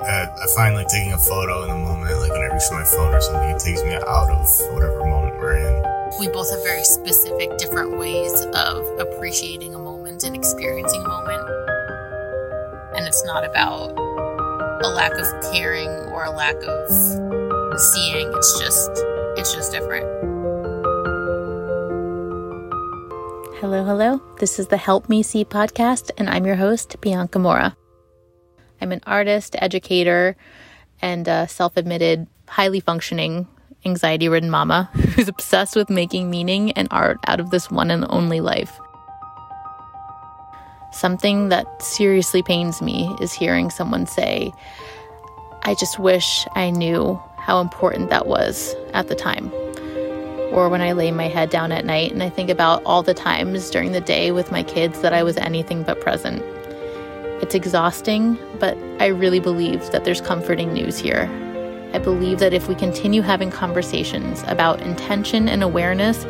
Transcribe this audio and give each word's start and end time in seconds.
Uh, 0.00 0.26
I 0.42 0.46
find 0.56 0.74
like 0.74 0.88
taking 0.88 1.12
a 1.12 1.18
photo 1.18 1.62
in 1.64 1.68
the 1.68 1.76
moment, 1.76 2.18
like 2.20 2.32
when 2.32 2.40
I 2.40 2.46
reach 2.46 2.62
for 2.70 2.76
my 2.76 2.84
phone 2.84 3.12
or 3.12 3.20
something, 3.20 3.50
it 3.50 3.58
takes 3.60 3.82
me 3.82 3.92
out 3.94 4.30
of 4.30 4.48
whatever 4.72 5.04
moment 5.04 5.36
we're 5.36 5.56
in. 5.56 6.18
We 6.18 6.28
both 6.28 6.50
have 6.50 6.62
very 6.64 6.84
specific, 6.84 7.58
different 7.58 7.98
ways 7.98 8.32
of 8.54 8.98
appreciating 8.98 9.74
a 9.74 9.78
moment 9.78 10.24
and 10.24 10.34
experiencing 10.34 11.02
a 11.04 11.08
moment. 11.08 11.50
And 12.96 13.06
it's 13.06 13.22
not 13.26 13.44
about 13.44 13.92
a 14.82 14.88
lack 14.88 15.12
of 15.12 15.26
caring 15.52 15.88
or 15.88 16.24
a 16.24 16.30
lack 16.30 16.56
of 16.56 16.90
seeing. 17.78 18.32
It's 18.32 18.58
just, 18.58 18.90
it's 19.36 19.52
just 19.52 19.70
different. 19.70 20.06
Hello, 23.60 23.84
hello. 23.84 24.22
This 24.38 24.58
is 24.58 24.68
the 24.68 24.78
Help 24.78 25.10
Me 25.10 25.22
See 25.22 25.44
podcast, 25.44 26.10
and 26.16 26.30
I'm 26.30 26.46
your 26.46 26.56
host, 26.56 26.96
Bianca 27.02 27.38
Morra. 27.38 27.76
I'm 28.80 28.92
an 28.92 29.00
artist, 29.06 29.56
educator, 29.58 30.36
and 31.02 31.26
a 31.28 31.48
self 31.48 31.76
admitted, 31.76 32.26
highly 32.48 32.80
functioning, 32.80 33.46
anxiety 33.84 34.28
ridden 34.28 34.50
mama 34.50 34.90
who's 35.14 35.28
obsessed 35.28 35.76
with 35.76 35.90
making 35.90 36.30
meaning 36.30 36.72
and 36.72 36.88
art 36.90 37.18
out 37.26 37.40
of 37.40 37.50
this 37.50 37.70
one 37.70 37.90
and 37.90 38.06
only 38.08 38.40
life. 38.40 38.78
Something 40.92 41.50
that 41.50 41.82
seriously 41.82 42.42
pains 42.42 42.82
me 42.82 43.14
is 43.20 43.32
hearing 43.32 43.70
someone 43.70 44.06
say, 44.06 44.52
I 45.62 45.74
just 45.74 45.98
wish 45.98 46.46
I 46.54 46.70
knew 46.70 47.22
how 47.36 47.60
important 47.60 48.10
that 48.10 48.26
was 48.26 48.74
at 48.92 49.08
the 49.08 49.14
time. 49.14 49.52
Or 50.52 50.68
when 50.68 50.80
I 50.80 50.92
lay 50.92 51.12
my 51.12 51.28
head 51.28 51.48
down 51.50 51.70
at 51.70 51.84
night 51.84 52.10
and 52.10 52.22
I 52.22 52.28
think 52.28 52.50
about 52.50 52.82
all 52.84 53.04
the 53.04 53.14
times 53.14 53.70
during 53.70 53.92
the 53.92 54.00
day 54.00 54.32
with 54.32 54.50
my 54.50 54.64
kids 54.64 55.00
that 55.00 55.12
I 55.12 55.22
was 55.22 55.36
anything 55.36 55.84
but 55.84 56.00
present. 56.00 56.42
It's 57.40 57.54
exhausting, 57.54 58.38
but 58.58 58.76
I 58.98 59.06
really 59.06 59.40
believe 59.40 59.90
that 59.92 60.04
there's 60.04 60.20
comforting 60.20 60.72
news 60.72 60.98
here. 60.98 61.28
I 61.94 61.98
believe 61.98 62.38
that 62.38 62.52
if 62.52 62.68
we 62.68 62.74
continue 62.74 63.22
having 63.22 63.50
conversations 63.50 64.44
about 64.46 64.80
intention 64.82 65.48
and 65.48 65.62
awareness, 65.62 66.26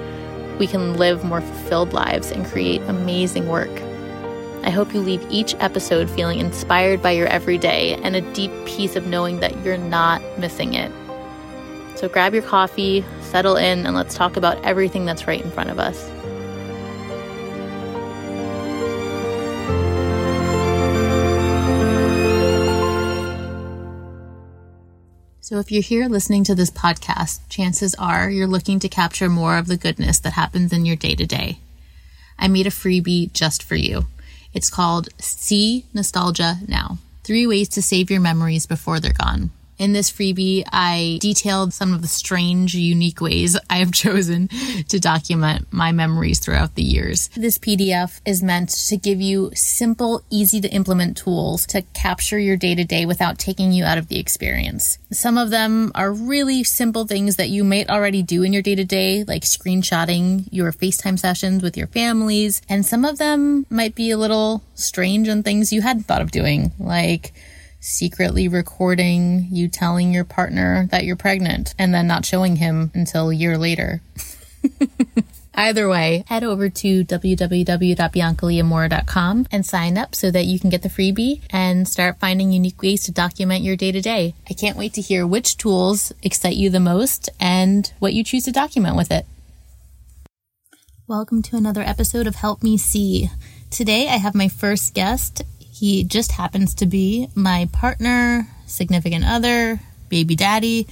we 0.59 0.67
can 0.67 0.97
live 0.97 1.25
more 1.25 1.41
fulfilled 1.41 1.93
lives 1.93 2.31
and 2.31 2.47
create 2.47 2.81
amazing 2.83 3.49
work. 3.49 3.71
I 4.63 4.71
hope 4.71 4.95
you 4.95 5.01
leave 5.01 5.27
each 5.31 5.55
episode 5.55 6.09
feeling 6.11 6.39
inspired 6.39 7.03
by 7.03 7.11
your 7.13 7.27
everyday 7.27 7.95
and 7.95 8.15
a 8.15 8.21
deep 8.33 8.53
peace 8.65 8.95
of 8.95 9.07
knowing 9.07 9.41
that 9.41 9.65
you're 9.65 9.79
not 9.79 10.23
missing 10.39 10.75
it. 10.75 10.93
So 11.97 12.09
grab 12.09 12.35
your 12.35 12.43
coffee, 12.43 13.05
settle 13.21 13.57
in, 13.57 13.85
and 13.85 13.97
let's 13.97 14.15
talk 14.15 14.37
about 14.37 14.63
everything 14.65 15.07
that's 15.07 15.27
right 15.27 15.43
in 15.43 15.51
front 15.51 15.71
of 15.71 15.79
us. 15.79 16.11
So, 25.51 25.59
if 25.59 25.73
you're 25.73 25.83
here 25.83 26.07
listening 26.07 26.45
to 26.45 26.55
this 26.55 26.71
podcast, 26.71 27.41
chances 27.49 27.97
are 27.97 28.31
you're 28.31 28.47
looking 28.47 28.79
to 28.79 28.89
capture 28.89 29.29
more 29.29 29.59
of 29.59 29.67
the 29.67 29.77
goodness 29.77 30.21
that 30.21 30.35
happens 30.35 30.73
in 30.73 30.87
your 30.87 30.95
day 30.95 31.17
to 31.17 31.27
day. 31.27 31.59
I 32.39 32.47
made 32.47 32.69
a 32.69 32.71
freebie 32.71 33.33
just 33.33 33.61
for 33.65 33.75
you. 33.75 34.07
It's 34.55 34.71
called 34.71 35.09
See 35.19 35.87
Nostalgia 35.93 36.59
Now 36.69 36.99
Three 37.25 37.49
Ways 37.49 37.69
to 37.71 37.83
Save 37.83 38.13
Your 38.13 38.21
Memories 38.21 38.65
Before 38.65 39.01
They're 39.01 39.13
Gone. 39.13 39.51
In 39.81 39.95
this 39.95 40.11
freebie, 40.11 40.63
I 40.71 41.17
detailed 41.23 41.73
some 41.73 41.95
of 41.95 42.03
the 42.03 42.07
strange, 42.07 42.75
unique 42.75 43.23
ways 43.23 43.59
I 43.71 43.79
have 43.79 43.93
chosen 44.05 44.49
to 44.89 45.01
document 45.01 45.69
my 45.71 45.91
memories 45.91 46.39
throughout 46.39 46.75
the 46.75 46.83
years. 46.83 47.29
This 47.29 47.59
PDF 47.59 48.21
is 48.27 48.43
meant 48.43 48.69
to 48.89 48.99
give 48.99 49.23
you 49.23 49.51
simple, 49.55 50.23
easy 50.29 50.61
to 50.61 50.69
implement 50.69 51.17
tools 51.17 51.65
to 51.69 51.81
capture 51.95 52.39
your 52.39 52.59
day 52.59 52.75
to 52.75 52.85
day 52.85 53.07
without 53.07 53.39
taking 53.39 53.73
you 53.73 53.85
out 53.85 53.97
of 53.97 54.09
the 54.09 54.19
experience. 54.19 54.99
Some 55.13 55.39
of 55.39 55.49
them 55.49 55.93
are 55.95 56.13
really 56.13 56.63
simple 56.63 57.07
things 57.07 57.37
that 57.37 57.49
you 57.49 57.65
might 57.65 57.89
already 57.89 58.23
do 58.23 58.43
in 58.43 58.53
your 58.53 58.63
day 58.63 58.75
to 58.75 58.85
day, 58.85 59.25
like 59.25 59.45
screenshotting 59.45 60.47
your 60.51 60.73
FaceTime 60.73 61.19
sessions 61.19 61.63
with 61.63 61.79
your 61.79 61.87
families. 61.87 62.61
And 62.69 62.85
some 62.85 63.07
of 63.07 63.17
them 63.17 63.65
might 63.71 63.95
be 63.95 64.11
a 64.11 64.19
little 64.19 64.63
strange 64.75 65.27
and 65.27 65.43
things 65.43 65.73
you 65.73 65.81
hadn't 65.81 66.03
thought 66.03 66.21
of 66.21 66.33
doing, 66.33 66.73
like 66.79 67.33
secretly 67.81 68.47
recording 68.47 69.49
you 69.51 69.67
telling 69.67 70.13
your 70.13 70.25
partner 70.25 70.87
that 70.91 71.05
you're 71.05 71.17
pregnant 71.17 71.75
and 71.79 71.95
then 71.95 72.07
not 72.07 72.27
showing 72.27 72.57
him 72.57 72.91
until 72.95 73.31
a 73.31 73.35
year 73.35 73.59
later. 73.59 74.03
Either 75.55 75.89
way, 75.89 76.23
head 76.29 76.45
over 76.45 76.69
to 76.71 77.05
www.biancaleamorra.com 77.05 79.47
and 79.51 79.67
sign 79.67 79.99
up 79.99 80.15
so 80.15 80.31
that 80.31 80.47
you 80.47 80.61
can 80.61 80.71
get 80.71 80.83
the 80.83 80.89
freebie 80.89 81.41
and 81.51 81.89
start 81.89 82.21
finding 82.21 82.53
unique 82.53 82.81
ways 82.81 83.03
to 83.03 83.11
document 83.11 83.65
your 83.65 83.75
day 83.77 83.91
to 83.91 84.01
day. 84.01 84.35
I 84.49 84.55
can't 84.55 84.79
wait 84.79 84.95
to 84.95 85.01
hear 85.01 85.27
which 85.27 85.57
tools 85.57 86.13
excite 86.23 86.55
you 86.57 86.71
the 86.71 86.79
most 86.81 87.29
and 87.41 87.93
what 87.99 88.15
you 88.15 88.23
choose 88.23 88.45
to 88.45 88.53
document 88.53 88.95
with 88.97 89.11
it. 89.11 89.27
Welcome 91.07 91.43
to 91.43 91.57
another 91.57 91.83
episode 91.83 92.29
of 92.29 92.37
Help 92.37 92.63
Me 92.63 92.79
See. 92.79 93.31
Today 93.69 94.09
I 94.09 94.19
have 94.19 94.35
my 94.35 94.49
first 94.49 94.95
guest, 94.95 95.43
he 95.81 96.05
just 96.05 96.33
happens 96.33 96.75
to 96.75 96.85
be 96.85 97.29
my 97.35 97.67
partner, 97.73 98.47
significant 98.67 99.25
other, 99.25 99.81
baby 100.11 100.37
daddy, 100.37 100.87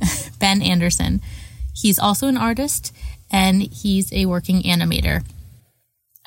Ben 0.38 0.60
Anderson. 0.60 1.22
He's 1.74 1.98
also 1.98 2.28
an 2.28 2.36
artist 2.36 2.94
and 3.30 3.62
he's 3.62 4.12
a 4.12 4.26
working 4.26 4.62
animator. 4.62 5.24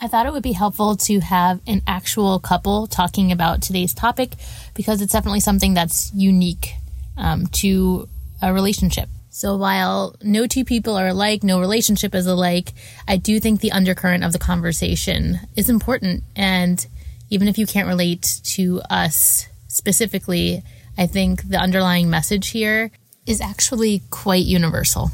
I 0.01 0.07
thought 0.07 0.25
it 0.25 0.33
would 0.33 0.41
be 0.41 0.53
helpful 0.53 0.95
to 0.97 1.19
have 1.19 1.61
an 1.67 1.83
actual 1.85 2.39
couple 2.39 2.87
talking 2.87 3.31
about 3.31 3.61
today's 3.61 3.93
topic 3.93 4.31
because 4.73 4.99
it's 4.99 5.13
definitely 5.13 5.39
something 5.39 5.75
that's 5.75 6.11
unique 6.15 6.73
um, 7.17 7.45
to 7.61 8.09
a 8.41 8.51
relationship. 8.51 9.09
So 9.29 9.57
while 9.57 10.15
no 10.23 10.47
two 10.47 10.65
people 10.65 10.95
are 10.95 11.09
alike, 11.09 11.43
no 11.43 11.59
relationship 11.59 12.15
is 12.15 12.25
alike, 12.25 12.73
I 13.07 13.17
do 13.17 13.39
think 13.39 13.61
the 13.61 13.73
undercurrent 13.73 14.23
of 14.23 14.33
the 14.33 14.39
conversation 14.39 15.39
is 15.55 15.69
important 15.69 16.23
and 16.35 16.83
even 17.29 17.47
if 17.47 17.57
you 17.57 17.65
can't 17.65 17.87
relate 17.87 18.39
to 18.43 18.81
us 18.89 19.47
specifically, 19.67 20.63
I 20.97 21.07
think 21.07 21.49
the 21.49 21.57
underlying 21.57 22.09
message 22.09 22.49
here 22.49 22.91
is 23.25 23.41
actually 23.41 24.01
quite 24.09 24.45
universal. 24.45 25.11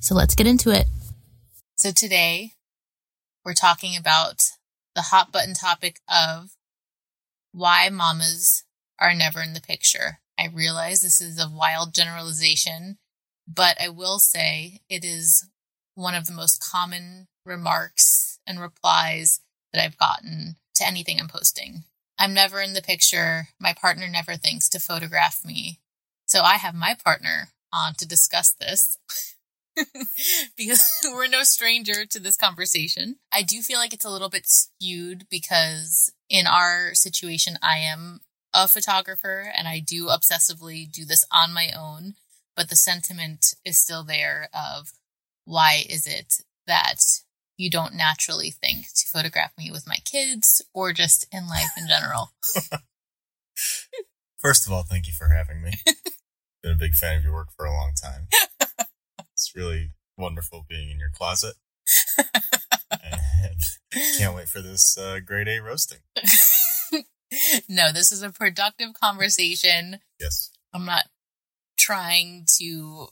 So 0.00 0.14
let's 0.14 0.34
get 0.34 0.46
into 0.46 0.70
it. 0.70 0.86
So 1.76 1.92
today 1.92 2.52
we're 3.44 3.54
talking 3.54 3.96
about 3.96 4.42
the 4.94 5.02
hot 5.02 5.32
button 5.32 5.54
topic 5.54 6.00
of 6.08 6.50
why 7.52 7.88
mamas 7.88 8.64
are 8.98 9.14
never 9.14 9.40
in 9.42 9.54
the 9.54 9.60
picture. 9.60 10.18
I 10.38 10.48
realize 10.48 11.00
this 11.00 11.20
is 11.20 11.40
a 11.40 11.50
wild 11.50 11.94
generalization, 11.94 12.98
but 13.46 13.76
I 13.80 13.88
will 13.88 14.18
say 14.18 14.80
it 14.88 15.04
is 15.04 15.48
one 15.94 16.14
of 16.14 16.26
the 16.26 16.32
most 16.32 16.62
common 16.62 17.28
remarks 17.44 18.38
and 18.46 18.60
replies 18.60 19.40
that 19.72 19.82
I've 19.82 19.98
gotten 19.98 20.56
to 20.82 20.88
anything 20.88 21.18
I'm 21.20 21.28
posting. 21.28 21.84
I'm 22.18 22.34
never 22.34 22.60
in 22.60 22.74
the 22.74 22.82
picture. 22.82 23.48
My 23.58 23.72
partner 23.72 24.08
never 24.08 24.36
thinks 24.36 24.68
to 24.70 24.80
photograph 24.80 25.44
me. 25.44 25.80
So 26.26 26.42
I 26.42 26.54
have 26.54 26.74
my 26.74 26.94
partner 27.02 27.48
on 27.72 27.94
to 27.94 28.06
discuss 28.06 28.52
this 28.52 28.98
because 30.56 30.82
we're 31.04 31.28
no 31.28 31.42
stranger 31.42 32.04
to 32.06 32.20
this 32.20 32.36
conversation. 32.36 33.16
I 33.32 33.42
do 33.42 33.60
feel 33.60 33.78
like 33.78 33.92
it's 33.92 34.04
a 34.04 34.10
little 34.10 34.28
bit 34.28 34.46
skewed 34.46 35.26
because 35.30 36.12
in 36.28 36.46
our 36.46 36.94
situation, 36.94 37.58
I 37.62 37.78
am 37.78 38.20
a 38.54 38.68
photographer 38.68 39.50
and 39.56 39.66
I 39.66 39.80
do 39.80 40.06
obsessively 40.06 40.90
do 40.90 41.04
this 41.04 41.24
on 41.32 41.52
my 41.52 41.70
own, 41.76 42.14
but 42.54 42.68
the 42.68 42.76
sentiment 42.76 43.54
is 43.64 43.78
still 43.78 44.04
there 44.04 44.48
of 44.52 44.92
why 45.44 45.84
is 45.88 46.06
it 46.06 46.42
that 46.66 47.00
you 47.56 47.70
don't 47.70 47.94
naturally 47.94 48.50
think 48.50 48.86
to 48.94 49.06
photograph 49.06 49.52
me 49.58 49.70
with 49.70 49.86
my 49.86 49.98
kids 50.04 50.62
or 50.74 50.92
just 50.92 51.26
in 51.32 51.48
life 51.48 51.70
in 51.76 51.86
general. 51.88 52.32
First 54.38 54.66
of 54.66 54.72
all, 54.72 54.82
thank 54.82 55.06
you 55.06 55.12
for 55.12 55.28
having 55.28 55.62
me. 55.62 55.72
Been 56.62 56.72
a 56.72 56.76
big 56.76 56.94
fan 56.94 57.18
of 57.18 57.24
your 57.24 57.32
work 57.34 57.48
for 57.56 57.64
a 57.64 57.72
long 57.72 57.92
time. 58.00 58.26
it's 59.32 59.52
really 59.54 59.90
wonderful 60.16 60.64
being 60.68 60.90
in 60.90 60.98
your 60.98 61.10
closet. 61.14 61.54
and 62.90 63.60
can't 64.18 64.34
wait 64.34 64.48
for 64.48 64.60
this 64.60 64.96
uh, 64.98 65.18
grade 65.24 65.48
A 65.48 65.60
roasting. 65.60 65.98
no, 67.68 67.92
this 67.92 68.10
is 68.12 68.22
a 68.22 68.30
productive 68.30 68.94
conversation. 69.00 69.98
Yes. 70.20 70.50
I'm 70.72 70.84
not 70.84 71.06
trying 71.78 72.46
to, 72.58 73.08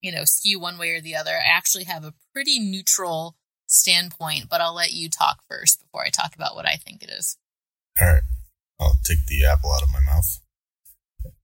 you 0.00 0.12
know, 0.12 0.24
skew 0.24 0.60
one 0.60 0.78
way 0.78 0.90
or 0.90 1.00
the 1.00 1.16
other. 1.16 1.32
I 1.32 1.48
actually 1.48 1.84
have 1.84 2.04
a 2.04 2.14
pretty 2.32 2.58
neutral 2.58 3.36
standpoint, 3.76 4.46
but 4.48 4.60
I'll 4.60 4.74
let 4.74 4.92
you 4.92 5.08
talk 5.08 5.40
first 5.48 5.80
before 5.80 6.04
I 6.04 6.08
talk 6.08 6.34
about 6.34 6.54
what 6.54 6.66
I 6.66 6.76
think 6.76 7.02
it 7.02 7.10
is. 7.10 7.36
All 8.00 8.08
right. 8.08 8.22
I'll 8.80 8.98
take 9.04 9.26
the 9.26 9.44
apple 9.44 9.72
out 9.72 9.82
of 9.82 9.90
my 9.90 10.00
mouth. 10.00 10.40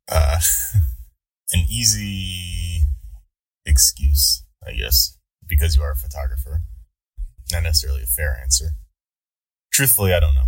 Uh, 0.08 0.38
an 1.52 1.64
easy 1.68 2.82
excuse, 3.64 4.44
I 4.66 4.72
guess, 4.72 5.16
because 5.46 5.76
you 5.76 5.82
are 5.82 5.92
a 5.92 5.96
photographer. 5.96 6.60
Not 7.50 7.62
necessarily 7.62 8.02
a 8.02 8.06
fair 8.06 8.38
answer. 8.40 8.70
Truthfully, 9.72 10.12
I 10.12 10.20
don't 10.20 10.34
know. 10.34 10.46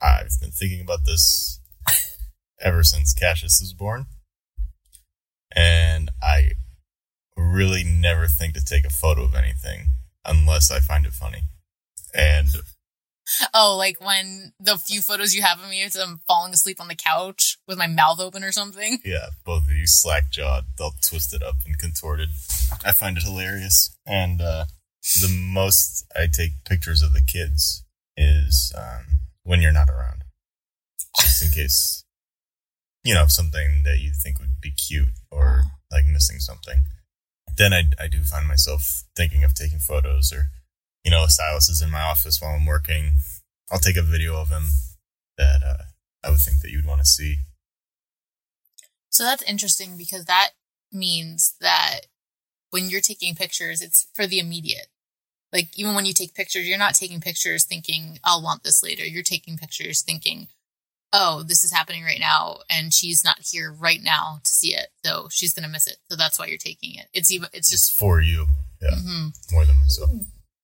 I've 0.00 0.38
been 0.40 0.50
thinking 0.50 0.82
about 0.82 1.04
this 1.04 1.60
ever 2.60 2.82
since 2.84 3.14
Cassius 3.14 3.60
was 3.60 3.72
born. 3.72 4.06
And 5.54 6.10
I 6.22 6.52
really 7.36 7.84
never 7.84 8.26
think 8.26 8.54
to 8.54 8.64
take 8.64 8.84
a 8.84 8.90
photo 8.90 9.24
of 9.24 9.34
anything 9.34 9.95
unless 10.26 10.70
I 10.70 10.80
find 10.80 11.06
it 11.06 11.12
funny. 11.12 11.42
And 12.14 12.48
Oh, 13.52 13.74
like 13.76 14.00
when 14.00 14.52
the 14.60 14.78
few 14.78 15.00
photos 15.00 15.34
you 15.34 15.42
have 15.42 15.60
of 15.60 15.68
me 15.68 15.82
it's 15.82 15.96
I'm 15.96 16.20
falling 16.28 16.52
asleep 16.52 16.80
on 16.80 16.86
the 16.88 16.94
couch 16.94 17.58
with 17.66 17.76
my 17.76 17.88
mouth 17.88 18.20
open 18.20 18.44
or 18.44 18.52
something. 18.52 19.00
yeah, 19.04 19.26
both 19.44 19.64
of 19.64 19.72
you 19.72 19.86
slack 19.86 20.30
jawed, 20.30 20.64
all 20.80 20.94
twisted 21.02 21.42
up 21.42 21.56
and 21.66 21.76
contorted. 21.78 22.28
I 22.84 22.92
find 22.92 23.16
it 23.16 23.24
hilarious. 23.24 23.96
And 24.06 24.40
uh, 24.40 24.66
the 25.20 25.28
most 25.28 26.06
I 26.14 26.26
take 26.32 26.64
pictures 26.64 27.02
of 27.02 27.14
the 27.14 27.20
kids 27.20 27.84
is 28.16 28.72
um, 28.78 29.04
when 29.42 29.60
you're 29.60 29.72
not 29.72 29.90
around, 29.90 30.22
just 31.20 31.42
in 31.42 31.50
case, 31.50 32.04
you 33.02 33.12
know, 33.14 33.26
something 33.26 33.82
that 33.84 33.98
you 33.98 34.12
think 34.12 34.38
would 34.38 34.60
be 34.60 34.70
cute 34.70 35.08
or 35.32 35.64
like 35.90 36.06
missing 36.06 36.38
something. 36.38 36.84
Then 37.56 37.72
I, 37.72 37.84
I 37.98 38.08
do 38.08 38.22
find 38.22 38.46
myself 38.46 39.04
thinking 39.16 39.44
of 39.44 39.54
taking 39.54 39.78
photos 39.78 40.32
or, 40.32 40.48
you 41.04 41.10
know, 41.10 41.26
Silas 41.28 41.68
is 41.68 41.80
in 41.80 41.90
my 41.90 42.02
office 42.02 42.40
while 42.40 42.54
I'm 42.54 42.66
working. 42.66 43.14
I'll 43.70 43.78
take 43.78 43.96
a 43.96 44.02
video 44.02 44.40
of 44.40 44.50
him 44.50 44.66
that 45.38 45.62
uh, 45.64 45.84
I 46.22 46.30
would 46.30 46.40
think 46.40 46.60
that 46.60 46.70
you'd 46.70 46.86
want 46.86 47.00
to 47.00 47.06
see. 47.06 47.38
So 49.08 49.24
that's 49.24 49.42
interesting 49.42 49.96
because 49.96 50.26
that 50.26 50.50
means 50.92 51.54
that 51.60 52.02
when 52.70 52.90
you're 52.90 53.00
taking 53.00 53.34
pictures, 53.34 53.80
it's 53.80 54.08
for 54.14 54.26
the 54.26 54.38
immediate. 54.38 54.88
Like 55.52 55.68
even 55.76 55.94
when 55.94 56.04
you 56.04 56.12
take 56.12 56.34
pictures, 56.34 56.68
you're 56.68 56.76
not 56.76 56.94
taking 56.94 57.20
pictures 57.20 57.64
thinking, 57.64 58.18
I'll 58.24 58.42
want 58.42 58.62
this 58.62 58.82
later. 58.82 59.04
You're 59.04 59.22
taking 59.22 59.56
pictures 59.56 60.02
thinking, 60.02 60.48
oh, 61.12 61.42
this 61.42 61.64
is 61.64 61.72
happening 61.72 62.02
right 62.04 62.20
now 62.20 62.58
and 62.68 62.92
she's 62.92 63.24
not 63.24 63.38
here 63.40 63.72
right 63.72 64.02
now 64.02 64.40
to 64.44 64.50
see 64.50 64.74
it. 64.74 64.88
So 65.04 65.28
she's 65.30 65.54
going 65.54 65.64
to 65.64 65.70
miss 65.70 65.86
it. 65.86 65.96
So 66.10 66.16
that's 66.16 66.38
why 66.38 66.46
you're 66.46 66.58
taking 66.58 66.94
it. 66.96 67.06
It's 67.12 67.30
even, 67.30 67.48
it's 67.52 67.70
just, 67.70 67.92
for 67.94 68.20
you. 68.20 68.46
Yeah, 68.82 68.90
Mhm. 68.90 69.32
more 69.52 69.64
than 69.64 69.78
myself. 69.80 70.10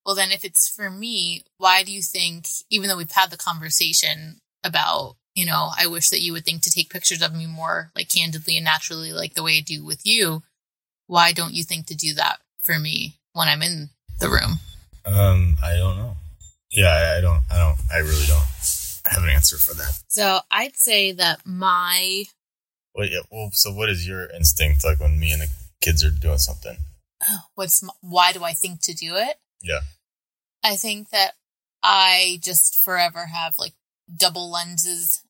well, 0.04 0.14
then 0.14 0.30
if 0.32 0.44
it's 0.44 0.68
for 0.68 0.90
me, 0.90 1.44
why 1.56 1.82
do 1.82 1.92
you 1.92 2.02
think, 2.02 2.46
even 2.70 2.88
though 2.88 2.96
we've 2.96 3.10
had 3.10 3.30
the 3.30 3.36
conversation 3.38 4.40
about, 4.64 5.16
you 5.34 5.46
know, 5.46 5.70
I 5.78 5.86
wish 5.86 6.10
that 6.10 6.20
you 6.20 6.32
would 6.34 6.44
think 6.44 6.62
to 6.62 6.70
take 6.70 6.90
pictures 6.90 7.22
of 7.22 7.32
me 7.34 7.46
more 7.46 7.90
like 7.96 8.10
candidly 8.10 8.56
and 8.58 8.64
naturally, 8.64 9.12
like 9.12 9.32
the 9.34 9.42
way 9.42 9.56
I 9.56 9.60
do 9.60 9.82
with 9.84 10.00
you, 10.04 10.42
why 11.06 11.32
don't 11.32 11.54
you 11.54 11.64
think 11.64 11.86
to 11.86 11.94
do 11.94 12.12
that 12.14 12.40
for 12.62 12.78
me 12.78 13.16
when 13.32 13.48
I'm 13.48 13.62
in 13.62 13.90
the 14.18 14.28
room? 14.28 14.58
Um, 15.06 15.56
I 15.62 15.76
don't 15.76 15.96
know. 15.96 16.16
Yeah, 16.70 16.88
I, 16.88 17.16
I 17.18 17.20
don't. 17.22 17.42
I 17.50 17.56
don't. 17.58 17.78
I 17.92 17.98
really 17.98 18.26
don't 18.26 18.46
have 19.06 19.22
an 19.22 19.28
answer 19.31 19.56
for 19.56 19.75
that. 19.75 20.00
So 20.08 20.40
I'd 20.50 20.76
say 20.76 21.12
that 21.12 21.40
my 21.44 22.25
Well, 22.94 23.06
yeah. 23.06 23.20
Well, 23.31 23.50
so 23.52 23.72
what 23.72 23.88
is 23.88 24.06
your 24.06 24.26
instinct 24.31 24.84
like 24.84 25.00
when 25.00 25.19
me 25.19 25.32
and 25.32 25.43
the 25.43 25.49
kids 25.81 26.04
are 26.04 26.10
doing 26.10 26.38
something? 26.38 26.76
Oh, 27.28 27.40
what's 27.54 27.82
m- 27.82 27.90
why 28.00 28.32
do 28.32 28.44
I 28.44 28.52
think 28.52 28.81
to 28.82 28.94
do 28.94 29.16
it? 29.16 29.37
Yeah. 29.62 29.81
I 30.64 30.76
think 30.76 31.10
that 31.10 31.32
I 31.82 32.38
just 32.43 32.76
forever 32.82 33.26
have 33.26 33.58
like 33.58 33.75
double 34.14 34.50
lenses 34.50 35.22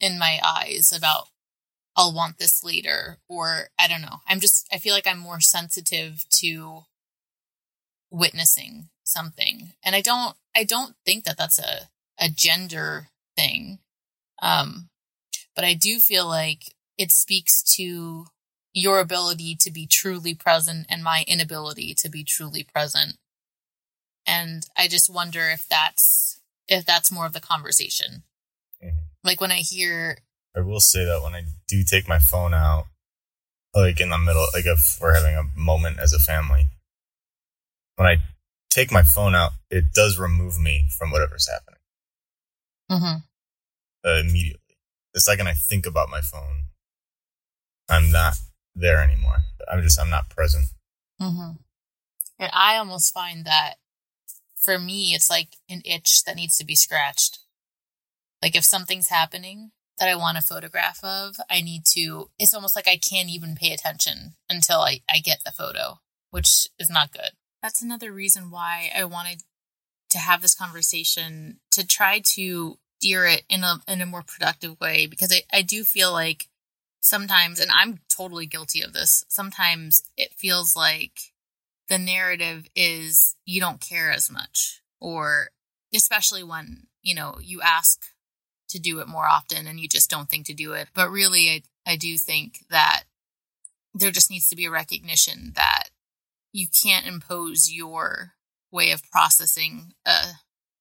in 0.00 0.18
my 0.18 0.40
eyes 0.44 0.92
about 0.94 1.28
I'll 1.96 2.12
want 2.14 2.38
this 2.38 2.62
later 2.62 3.18
or 3.28 3.68
I 3.78 3.88
don't 3.88 4.02
know. 4.02 4.20
I'm 4.28 4.40
just 4.40 4.68
I 4.72 4.78
feel 4.78 4.94
like 4.94 5.06
I'm 5.06 5.18
more 5.18 5.40
sensitive 5.40 6.26
to 6.40 6.82
witnessing 8.10 8.88
something. 9.04 9.72
And 9.82 9.94
I 9.94 10.00
don't 10.00 10.36
I 10.54 10.64
don't 10.64 10.94
think 11.04 11.24
that 11.24 11.38
that's 11.38 11.58
a 11.58 11.88
a 12.20 12.28
gender 12.28 13.08
thing. 13.36 13.78
Um 14.40 14.88
but 15.54 15.64
I 15.64 15.74
do 15.74 15.98
feel 15.98 16.26
like 16.26 16.74
it 16.98 17.10
speaks 17.10 17.62
to 17.76 18.26
your 18.72 19.00
ability 19.00 19.56
to 19.56 19.70
be 19.70 19.86
truly 19.86 20.34
present 20.34 20.86
and 20.90 21.02
my 21.02 21.24
inability 21.26 21.94
to 21.94 22.10
be 22.10 22.22
truly 22.22 22.62
present. 22.62 23.16
And 24.26 24.66
I 24.76 24.86
just 24.86 25.12
wonder 25.12 25.48
if 25.48 25.66
that's 25.68 26.40
if 26.68 26.84
that's 26.84 27.12
more 27.12 27.26
of 27.26 27.32
the 27.32 27.40
conversation. 27.40 28.24
Mhm. 28.82 29.08
Like 29.24 29.40
when 29.40 29.50
I 29.50 29.58
hear 29.58 30.18
I 30.54 30.60
will 30.60 30.80
say 30.80 31.04
that 31.04 31.22
when 31.22 31.34
I 31.34 31.44
do 31.68 31.84
take 31.84 32.08
my 32.08 32.18
phone 32.18 32.54
out, 32.54 32.86
like 33.74 34.00
in 34.00 34.08
the 34.08 34.18
middle, 34.18 34.46
like 34.54 34.64
if 34.66 34.98
we're 35.00 35.14
having 35.14 35.36
a 35.36 35.44
moment 35.54 35.98
as 35.98 36.14
a 36.14 36.18
family, 36.18 36.70
when 37.96 38.08
I 38.08 38.22
take 38.70 38.90
my 38.90 39.02
phone 39.02 39.34
out, 39.34 39.52
it 39.70 39.92
does 39.92 40.18
remove 40.18 40.58
me 40.58 40.88
from 40.96 41.10
whatever's 41.10 41.48
happening 41.48 41.75
Mhm. 42.90 43.24
uh, 44.04 44.20
immediately. 44.20 44.78
The 45.14 45.20
second 45.20 45.48
I 45.48 45.54
think 45.54 45.86
about 45.86 46.08
my 46.08 46.20
phone, 46.20 46.68
I'm 47.88 48.10
not 48.10 48.34
there 48.74 49.02
anymore. 49.02 49.38
I'm 49.70 49.82
just, 49.82 49.98
I'm 49.98 50.10
not 50.10 50.28
present. 50.30 50.66
Mm-hmm. 51.20 51.56
And 52.38 52.50
I 52.52 52.76
almost 52.76 53.12
find 53.14 53.44
that 53.46 53.76
for 54.56 54.78
me, 54.78 55.14
it's 55.14 55.30
like 55.30 55.56
an 55.68 55.82
itch 55.84 56.24
that 56.24 56.36
needs 56.36 56.56
to 56.58 56.64
be 56.64 56.74
scratched. 56.74 57.38
Like 58.42 58.54
if 58.54 58.64
something's 58.64 59.08
happening 59.08 59.70
that 59.98 60.08
I 60.08 60.14
want 60.14 60.38
a 60.38 60.42
photograph 60.42 61.02
of, 61.02 61.36
I 61.48 61.62
need 61.62 61.84
to, 61.94 62.30
it's 62.38 62.52
almost 62.52 62.76
like 62.76 62.86
I 62.86 62.98
can't 62.98 63.30
even 63.30 63.56
pay 63.56 63.72
attention 63.72 64.34
until 64.50 64.80
I, 64.80 65.00
I 65.08 65.18
get 65.18 65.38
the 65.44 65.52
photo, 65.52 66.00
which 66.30 66.68
is 66.78 66.90
not 66.90 67.12
good. 67.12 67.30
That's 67.62 67.80
another 67.82 68.12
reason 68.12 68.50
why 68.50 68.90
I 68.94 69.04
wanted 69.04 69.42
to 70.16 70.22
have 70.22 70.40
this 70.40 70.54
conversation 70.54 71.60
to 71.70 71.86
try 71.86 72.20
to 72.20 72.78
steer 72.98 73.26
it 73.26 73.44
in 73.50 73.62
a 73.62 73.76
in 73.86 74.00
a 74.00 74.06
more 74.06 74.22
productive 74.22 74.80
way 74.80 75.06
because 75.06 75.30
I, 75.30 75.42
I 75.58 75.60
do 75.60 75.84
feel 75.84 76.10
like 76.10 76.48
sometimes 77.00 77.60
and 77.60 77.70
I'm 77.74 78.00
totally 78.08 78.46
guilty 78.46 78.80
of 78.80 78.94
this. 78.94 79.26
Sometimes 79.28 80.02
it 80.16 80.32
feels 80.32 80.74
like 80.74 81.20
the 81.88 81.98
narrative 81.98 82.66
is 82.74 83.36
you 83.44 83.60
don't 83.60 83.80
care 83.80 84.10
as 84.10 84.30
much 84.30 84.80
or 85.00 85.50
especially 85.94 86.42
when, 86.42 86.86
you 87.02 87.14
know, 87.14 87.36
you 87.40 87.60
ask 87.60 88.06
to 88.70 88.78
do 88.78 89.00
it 89.00 89.08
more 89.08 89.26
often 89.26 89.66
and 89.66 89.78
you 89.78 89.86
just 89.86 90.08
don't 90.08 90.30
think 90.30 90.46
to 90.46 90.54
do 90.54 90.72
it. 90.72 90.88
But 90.94 91.10
really 91.10 91.50
I 91.50 91.92
I 91.92 91.96
do 91.96 92.16
think 92.16 92.60
that 92.70 93.02
there 93.94 94.10
just 94.10 94.30
needs 94.30 94.48
to 94.48 94.56
be 94.56 94.64
a 94.64 94.70
recognition 94.70 95.52
that 95.56 95.90
you 96.52 96.66
can't 96.68 97.06
impose 97.06 97.70
your 97.70 98.32
way 98.70 98.90
of 98.90 99.08
processing 99.10 99.94
a 100.06 100.34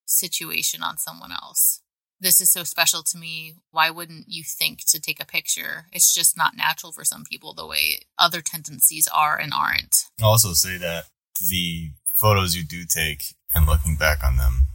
situation 0.06 0.82
on 0.84 0.98
someone 0.98 1.32
else. 1.32 1.82
This 2.20 2.40
is 2.40 2.52
so 2.52 2.64
special 2.64 3.04
to 3.04 3.18
me. 3.18 3.56
Why 3.72 3.90
wouldn't 3.90 4.26
you 4.28 4.44
think 4.44 4.86
to 4.88 5.02
take 5.02 5.22
a 5.22 5.26
picture? 5.26 5.88
It's 5.92 6.14
just 6.14 6.38
not 6.38 6.56
natural 6.56 6.92
for 6.92 7.04
some 7.04 7.24
people 7.30 7.54
the 7.54 7.68
way 7.68 8.00
other 8.18 8.42
tendencies 8.42 9.08
are 9.14 9.38
and 9.38 9.54
aren't. 9.54 10.06
I'll 10.22 10.30
also 10.30 10.54
say 10.54 10.78
that 10.78 11.06
the 11.50 11.92
photos 12.14 12.56
you 12.56 12.64
do 12.64 12.86
take 12.86 13.36
and 13.54 13.66
looking 13.66 13.98
back 13.98 14.24
on 14.24 14.38
them 14.38 14.68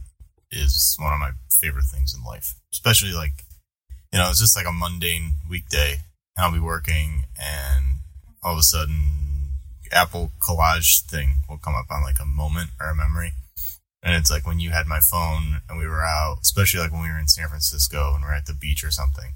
is 0.51 0.95
one 0.99 1.13
of 1.13 1.19
my 1.19 1.31
favorite 1.49 1.85
things 1.91 2.13
in 2.13 2.23
life. 2.23 2.53
Especially 2.71 3.11
like, 3.11 3.43
you 4.13 4.19
know, 4.19 4.29
it's 4.29 4.39
just 4.39 4.55
like 4.55 4.67
a 4.67 4.71
mundane 4.71 5.35
weekday 5.49 5.97
and 6.35 6.45
I'll 6.45 6.51
be 6.51 6.59
working 6.59 7.25
and 7.41 7.85
all 8.43 8.53
of 8.53 8.59
a 8.59 8.63
sudden 8.63 9.30
Apple 9.91 10.31
collage 10.39 11.03
thing 11.03 11.43
will 11.49 11.57
come 11.57 11.75
up 11.75 11.85
on 11.91 12.03
like 12.03 12.19
a 12.19 12.25
moment 12.25 12.71
or 12.79 12.89
a 12.89 12.95
memory. 12.95 13.33
And 14.03 14.15
it's 14.15 14.31
like 14.31 14.47
when 14.47 14.59
you 14.59 14.71
had 14.71 14.87
my 14.87 14.99
phone 14.99 15.61
and 15.69 15.77
we 15.77 15.87
were 15.87 16.03
out, 16.03 16.37
especially 16.41 16.79
like 16.79 16.91
when 16.91 17.03
we 17.03 17.09
were 17.09 17.19
in 17.19 17.27
San 17.27 17.47
Francisco 17.47 18.13
and 18.15 18.23
we're 18.23 18.33
at 18.33 18.47
the 18.47 18.53
beach 18.53 18.83
or 18.83 18.91
something. 18.91 19.33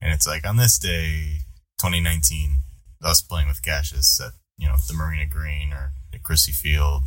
And 0.00 0.12
it's 0.12 0.26
like 0.26 0.46
on 0.46 0.56
this 0.56 0.78
day, 0.78 1.42
2019, 1.80 2.58
us 3.02 3.22
playing 3.22 3.48
with 3.48 3.62
Cassius 3.62 4.20
at, 4.20 4.32
you 4.58 4.66
know, 4.66 4.74
the 4.88 4.94
Marina 4.94 5.26
Green 5.26 5.72
or 5.72 5.92
at 6.12 6.22
Crissy 6.22 6.54
Field. 6.54 7.02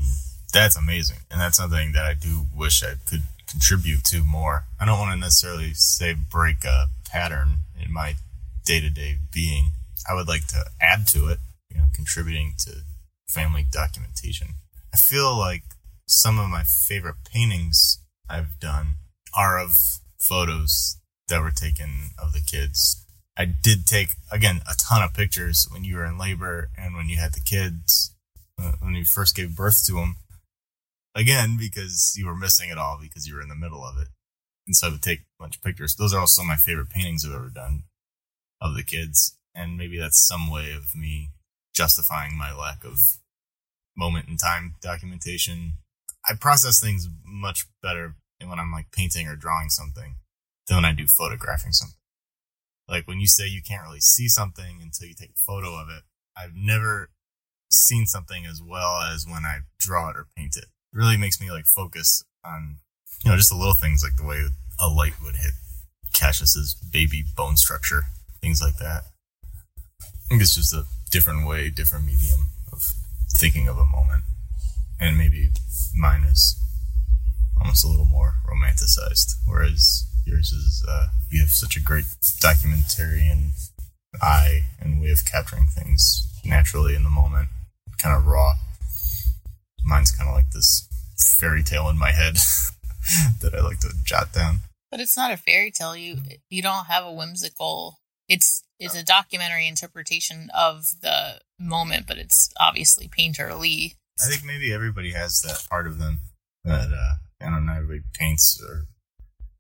That's 0.54 0.78
amazing. 0.78 1.18
And 1.30 1.42
that's 1.42 1.58
something 1.58 1.92
that 1.94 2.06
I 2.06 2.14
do 2.14 2.46
wish 2.56 2.84
I 2.84 2.94
could 3.06 3.24
contribute 3.48 4.04
to 4.06 4.24
more. 4.24 4.66
I 4.80 4.86
don't 4.86 5.00
want 5.00 5.12
to 5.12 5.20
necessarily 5.20 5.74
say 5.74 6.14
break 6.14 6.64
a 6.64 6.88
pattern 7.10 7.60
in 7.84 7.92
my 7.92 8.16
day 8.66 8.80
to 8.80 8.90
day 8.90 9.18
being. 9.32 9.72
I 10.10 10.14
would 10.16 10.28
like 10.28 10.48
to 10.48 10.66
add 10.82 11.08
to 11.10 11.28
it, 11.28 11.40
you 11.74 11.82
know, 11.82 11.88
contributing 11.94 12.53
to 12.60 12.72
family 13.27 13.65
documentation. 13.70 14.50
I 14.94 14.98
feel 14.98 15.38
like 15.38 15.63
some 16.06 16.39
of 16.39 16.50
my 16.50 16.63
favorite 16.63 17.24
paintings 17.25 18.03
I've 18.30 18.60
done 18.60 18.96
are 19.36 19.60
of 19.60 19.75
photos 20.20 21.00
that 21.27 21.42
were 21.42 21.51
taken 21.51 22.12
of 22.22 22.34
the 22.34 22.42
kids. 22.42 23.06
I 23.36 23.46
did 23.46 23.88
take, 23.88 24.15
again, 24.32 24.62
a 24.70 24.75
ton 24.77 25.01
of 25.01 25.13
pictures 25.13 25.68
when 25.72 25.84
you 25.84 25.96
were 25.96 26.06
in 26.06 26.20
labor 26.20 26.70
and 26.77 26.96
when 26.96 27.10
you 27.10 27.18
had 27.18 27.34
the 27.34 27.42
kids, 27.42 28.13
uh, 28.62 28.74
when 28.80 28.94
you 28.94 29.06
first 29.06 29.36
gave 29.36 29.56
birth 29.56 29.84
to 29.88 29.94
them. 29.94 30.18
Again, 31.15 31.58
because 31.58 32.13
you 32.15 32.27
were 32.27 32.36
missing 32.36 32.70
it 32.70 32.77
all 32.77 33.00
because 33.01 33.27
you 33.27 33.36
were 33.36 33.42
in 33.42 33.50
the 33.50 33.56
middle 33.56 33.84
of 33.84 33.98
it. 33.98 34.10
And 34.68 34.75
so 34.75 34.88
I 34.88 34.92
would 34.92 35.01
take 35.01 35.20
a 35.20 35.44
bunch 35.44 35.58
of 35.58 35.63
pictures. 35.63 35.96
Those 35.96 36.13
are 36.13 36.20
also 36.20 36.44
my 36.44 36.56
favorite 36.56 36.89
paintings 36.89 37.25
I've 37.25 37.34
ever 37.34 37.50
done 37.50 37.84
of 38.62 38.75
the 38.75 38.84
kids. 38.84 39.38
And 39.56 39.77
maybe 39.77 40.00
that's 40.00 40.25
some 40.25 40.50
way 40.50 40.72
of 40.72 40.96
me 40.96 41.30
justifying 41.74 42.38
my 42.38 42.53
lack 42.53 42.84
of 42.84 43.18
moment 43.96 44.27
in 44.27 44.38
time 44.38 44.75
documentation. 44.82 45.74
I 46.27 46.34
process 46.36 46.80
things 46.80 47.10
much 47.25 47.65
better 47.82 48.15
when 48.46 48.60
I'm 48.60 48.72
like 48.72 48.92
painting 48.92 49.27
or 49.27 49.36
drawing 49.36 49.70
something 49.70 50.15
than 50.68 50.77
when 50.77 50.86
I 50.86 50.94
do 50.94 51.08
photographing 51.08 51.72
something. 51.72 51.98
Like 52.88 53.08
when 53.08 53.20
you 53.20 53.27
say 53.27 53.48
you 53.48 53.62
can't 53.62 53.84
really 53.84 54.01
see 54.01 54.27
something 54.27 54.80
until 54.82 55.08
you 55.08 55.13
take 55.13 55.32
a 55.32 55.39
photo 55.39 55.75
of 55.75 55.89
it, 55.89 56.03
I've 56.38 56.56
never 56.56 57.10
seen 57.70 58.06
something 58.06 58.46
as 58.46 58.62
well 58.62 59.01
as 59.01 59.25
when 59.25 59.46
I 59.46 59.60
draw 59.80 60.10
it 60.10 60.18
or 60.18 60.27
paint 60.36 60.58
it. 60.58 60.65
It 60.65 60.98
really 60.98 61.18
makes 61.18 61.39
me 61.39 61.51
like 61.51 61.65
focus 61.65 62.24
on, 62.46 62.77
you 63.24 63.32
know, 63.32 63.38
just 63.38 63.50
the 63.50 63.58
little 63.58 63.74
things 63.74 64.03
like 64.03 64.18
the 64.18 64.25
way 64.25 64.44
a 64.80 64.88
light 64.88 65.13
would 65.24 65.38
hit 65.38 65.53
Cassius's 66.13 66.75
baby 66.75 67.24
bone 67.36 67.58
structure, 67.58 68.03
things 68.42 68.62
like 68.62 68.77
that. 68.77 69.03
I 70.03 70.30
think 70.30 70.42
it's 70.42 70.56
just 70.56 70.74
a 70.74 70.86
different 71.13 71.48
way, 71.48 71.70
different 71.70 72.05
medium 72.05 72.48
of 72.72 72.82
thinking 73.38 73.67
of 73.67 73.77
a 73.77 73.86
moment. 73.86 74.24
And 75.00 75.15
maybe 75.15 75.51
mine 75.96 76.24
is 76.24 76.60
almost 77.62 77.86
a 77.86 77.88
little 77.88 78.05
more 78.05 78.38
romanticized, 78.50 79.36
whereas 79.46 80.08
yours 80.25 80.51
is, 80.51 80.84
uh, 80.89 81.08
you 81.29 81.39
have 81.41 81.50
such 81.50 81.77
a 81.77 81.79
great 81.79 82.05
documentary 82.39 83.27
and 83.27 83.51
eye 84.22 84.63
and 84.79 85.00
way 85.00 85.12
of 85.12 85.24
capturing 85.24 85.67
things 85.67 86.27
naturally 86.43 86.96
in 86.96 87.03
the 87.03 87.12
moment, 87.12 87.50
kind 88.01 88.15
of 88.17 88.25
raw. 88.25 88.53
Mine's 89.86 90.12
kind 90.12 90.27
of 90.27 90.36
like 90.36 90.50
this 90.50 90.88
fairy 91.39 91.62
tale 91.62 91.89
in 91.89 91.98
my 91.98 92.12
head 92.12 92.36
that 93.41 93.53
I 93.53 93.62
like 93.62 93.82
to 93.82 93.89
jot 94.03 94.34
down. 94.34 94.62
But 94.89 95.00
it's 95.00 95.17
not 95.17 95.32
a 95.32 95.38
fairy 95.38 95.72
tale. 95.72 95.96
You 95.96 96.17
you 96.50 96.62
don't 96.62 96.86
have 96.86 97.03
a 97.03 97.12
whimsical. 97.12 98.00
It's 98.27 98.62
it's 98.80 98.96
a 98.96 99.03
documentary 99.03 99.68
interpretation 99.68 100.50
of 100.56 100.86
the 101.01 101.42
moment, 101.60 102.08
but 102.08 102.18
it's 102.18 102.51
obviously 102.60 103.08
painterly. 103.08 103.96
I 104.24 104.30
think 104.30 104.44
maybe 104.44 104.74
everybody 104.74 105.12
has 105.12 105.42
that 105.42 105.68
part 105.70 105.88
of 105.88 106.00
them 106.00 106.20
that 106.63 106.89
uh, 106.92 107.46
I 107.46 107.50
don't 107.50 107.65
know. 107.65 107.74
Everybody 107.74 108.01
paints 108.13 108.62
or 108.68 108.86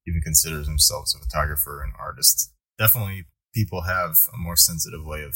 even 0.07 0.21
considers 0.21 0.67
themselves 0.67 1.15
a 1.15 1.19
photographer 1.19 1.81
and 1.83 1.93
artist. 1.99 2.51
Definitely, 2.77 3.25
people 3.53 3.83
have 3.83 4.17
a 4.33 4.37
more 4.37 4.55
sensitive 4.55 5.05
way 5.05 5.23
of 5.23 5.35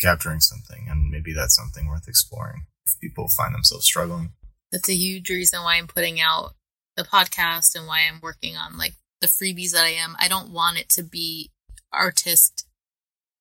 capturing 0.00 0.40
something, 0.40 0.86
and 0.88 1.10
maybe 1.10 1.32
that's 1.32 1.56
something 1.56 1.88
worth 1.88 2.08
exploring 2.08 2.66
if 2.84 2.98
people 3.00 3.28
find 3.28 3.54
themselves 3.54 3.86
struggling. 3.86 4.32
That's 4.72 4.88
a 4.88 4.94
huge 4.94 5.30
reason 5.30 5.62
why 5.62 5.76
I'm 5.76 5.86
putting 5.86 6.20
out 6.20 6.54
the 6.96 7.04
podcast 7.04 7.74
and 7.74 7.86
why 7.86 8.02
I'm 8.08 8.20
working 8.20 8.56
on 8.56 8.76
like 8.76 8.94
the 9.20 9.26
freebies 9.26 9.72
that 9.72 9.84
I 9.84 9.90
am. 9.90 10.16
I 10.18 10.28
don't 10.28 10.50
want 10.50 10.78
it 10.78 10.88
to 10.90 11.02
be 11.02 11.50
artist 11.92 12.66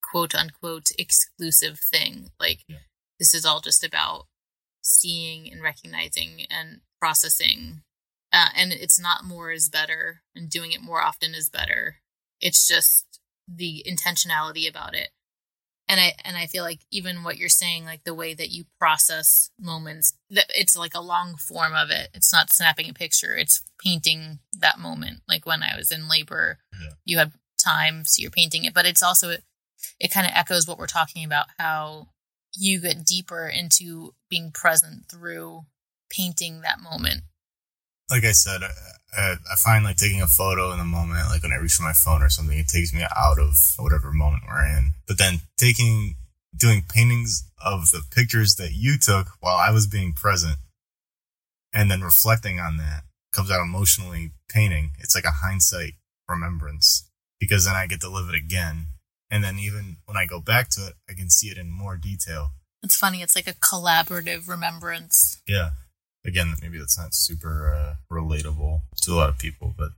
quote 0.04 0.36
unquote 0.36 0.92
exclusive 0.98 1.80
thing. 1.80 2.30
Like 2.40 2.64
yeah. 2.68 2.78
this 3.20 3.34
is 3.34 3.46
all 3.46 3.62
just 3.62 3.84
about 3.84 4.28
seeing 4.82 5.52
and 5.52 5.62
recognizing 5.62 6.46
and 6.50 6.82
processing. 7.00 7.82
Uh, 8.32 8.50
and 8.56 8.74
it's 8.74 9.00
not 9.00 9.24
more 9.24 9.52
is 9.52 9.70
better 9.70 10.22
and 10.36 10.50
doing 10.50 10.72
it 10.72 10.82
more 10.82 11.02
often 11.02 11.34
is 11.34 11.50
better. 11.50 11.98
It's 12.42 12.68
just 12.68 13.20
the 13.48 13.86
intentionality 13.88 14.70
about 14.70 14.96
it 14.96 15.10
and 15.88 16.00
i 16.00 16.14
and 16.24 16.38
i 16.38 16.46
feel 16.46 16.64
like 16.64 16.80
even 16.92 17.24
what 17.24 17.38
you're 17.38 17.50
saying 17.50 17.86
like 17.86 18.04
the 18.04 18.14
way 18.14 18.34
that 18.34 18.50
you 18.50 18.66
process 18.80 19.50
moments 19.60 20.14
that 20.30 20.46
it's 20.50 20.78
like 20.78 20.94
a 20.96 21.02
long 21.02 21.36
form 21.36 21.74
of 21.74 21.90
it 21.90 22.10
it's 22.14 22.32
not 22.32 22.52
snapping 22.52 22.90
a 22.90 22.94
picture 22.94 23.36
it's 23.36 23.64
painting 23.84 24.40
that 24.58 24.80
moment 24.80 25.20
like 25.28 25.46
when 25.46 25.64
i 25.64 25.76
was 25.76 25.92
in 25.92 26.08
labor 26.08 26.60
yeah. 26.82 26.92
you 27.06 27.18
have 27.18 27.34
time 27.64 28.04
so 28.06 28.22
you're 28.22 28.32
painting 28.32 28.66
it 28.66 28.74
but 28.74 28.86
it's 28.86 29.04
also 29.04 29.36
it 30.00 30.12
kind 30.12 30.26
of 30.26 30.34
echoes 30.36 30.68
what 30.68 30.78
we're 30.78 30.88
talking 30.88 31.24
about 31.24 31.48
how 31.58 32.08
you 32.56 32.80
get 32.80 33.06
deeper 33.06 33.48
into 33.48 34.14
being 34.30 34.52
present 34.52 35.06
through 35.10 35.62
painting 36.10 36.62
that 36.62 36.80
moment 36.80 37.22
like 38.10 38.24
i 38.24 38.32
said 38.32 38.62
I, 39.16 39.36
I 39.52 39.56
find 39.58 39.84
like 39.84 39.98
taking 39.98 40.22
a 40.22 40.28
photo 40.28 40.72
in 40.72 40.80
the 40.80 40.86
moment, 40.86 41.30
like 41.30 41.44
when 41.44 41.52
I 41.52 41.58
reach 41.58 41.74
for 41.74 41.84
my 41.84 41.94
phone 41.94 42.22
or 42.22 42.30
something, 42.30 42.58
it 42.58 42.68
takes 42.68 42.94
me 42.94 43.04
out 43.16 43.40
of 43.40 43.56
whatever 43.78 44.12
moment 44.12 44.44
we're 44.48 44.66
in. 44.66 44.94
But 45.08 45.18
then 45.18 45.42
taking, 45.58 46.16
doing 46.56 46.84
paintings 46.88 47.48
of 47.64 47.92
the 47.92 48.02
pictures 48.12 48.56
that 48.56 48.72
you 48.74 48.98
took 48.98 49.28
while 49.40 49.58
I 49.58 49.72
was 49.72 49.88
being 49.88 50.14
present 50.14 50.58
and 51.72 51.90
then 51.90 52.02
reflecting 52.02 52.60
on 52.60 52.78
that 52.78 53.04
comes 53.34 53.52
out 53.52 53.62
emotionally 53.62 54.32
painting. 54.50 54.92
It's 55.00 55.16
like 55.16 55.26
a 55.26 55.32
hindsight 55.44 55.94
remembrance 56.28 57.10
because 57.40 57.66
then 57.66 57.76
I 57.76 57.88
get 57.88 58.02
to 58.02 58.10
live 58.10 58.30
it 58.30 58.36
again. 58.36 58.88
And 59.34 59.44
then 59.44 59.58
even 59.58 59.98
when 60.06 60.16
I 60.16 60.26
go 60.26 60.40
back 60.40 60.70
to 60.72 60.88
it, 60.88 60.94
I 61.10 61.14
can 61.14 61.30
see 61.30 61.48
it 61.48 61.58
in 61.58 61.72
more 61.72 61.98
detail. 61.98 62.52
It's 62.84 62.96
funny. 62.96 63.22
It's 63.22 63.36
like 63.36 63.48
a 63.48 63.54
collaborative 63.54 64.48
remembrance. 64.48 65.42
Yeah 65.48 65.72
again, 66.26 66.56
maybe 66.62 66.78
that's 66.78 66.98
not 66.98 67.14
super 67.14 67.74
uh, 67.74 67.96
relatable 68.12 68.82
to 69.02 69.12
a 69.12 69.16
lot 69.16 69.30
of 69.30 69.38
people, 69.38 69.74
but 69.78 69.92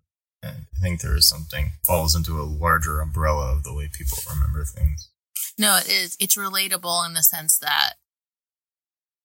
I 0.43 0.53
think 0.81 1.01
there 1.01 1.15
is 1.15 1.27
something 1.27 1.71
falls 1.83 2.15
into 2.15 2.39
a 2.39 2.43
larger 2.43 2.99
umbrella 3.01 3.51
of 3.51 3.63
the 3.63 3.73
way 3.73 3.89
people 3.91 4.17
remember 4.31 4.63
things. 4.63 5.09
No, 5.57 5.77
it 5.77 5.89
is. 5.89 6.17
It's 6.19 6.35
relatable 6.35 7.05
in 7.07 7.13
the 7.13 7.23
sense 7.23 7.57
that 7.59 7.93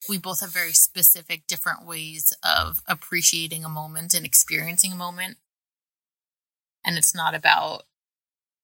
we 0.08 0.16
both 0.16 0.40
have 0.40 0.52
very 0.52 0.72
specific, 0.72 1.46
different 1.46 1.86
ways 1.86 2.32
of 2.42 2.82
appreciating 2.86 3.64
a 3.64 3.68
moment 3.68 4.14
and 4.14 4.24
experiencing 4.24 4.92
a 4.92 4.96
moment. 4.96 5.36
And 6.84 6.96
it's 6.96 7.14
not 7.14 7.34
about 7.34 7.82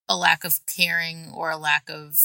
a 0.09 0.17
lack 0.17 0.45
of 0.45 0.61
caring 0.67 1.33
or 1.35 1.51
a 1.51 1.57
lack 1.57 1.89
of 1.89 2.19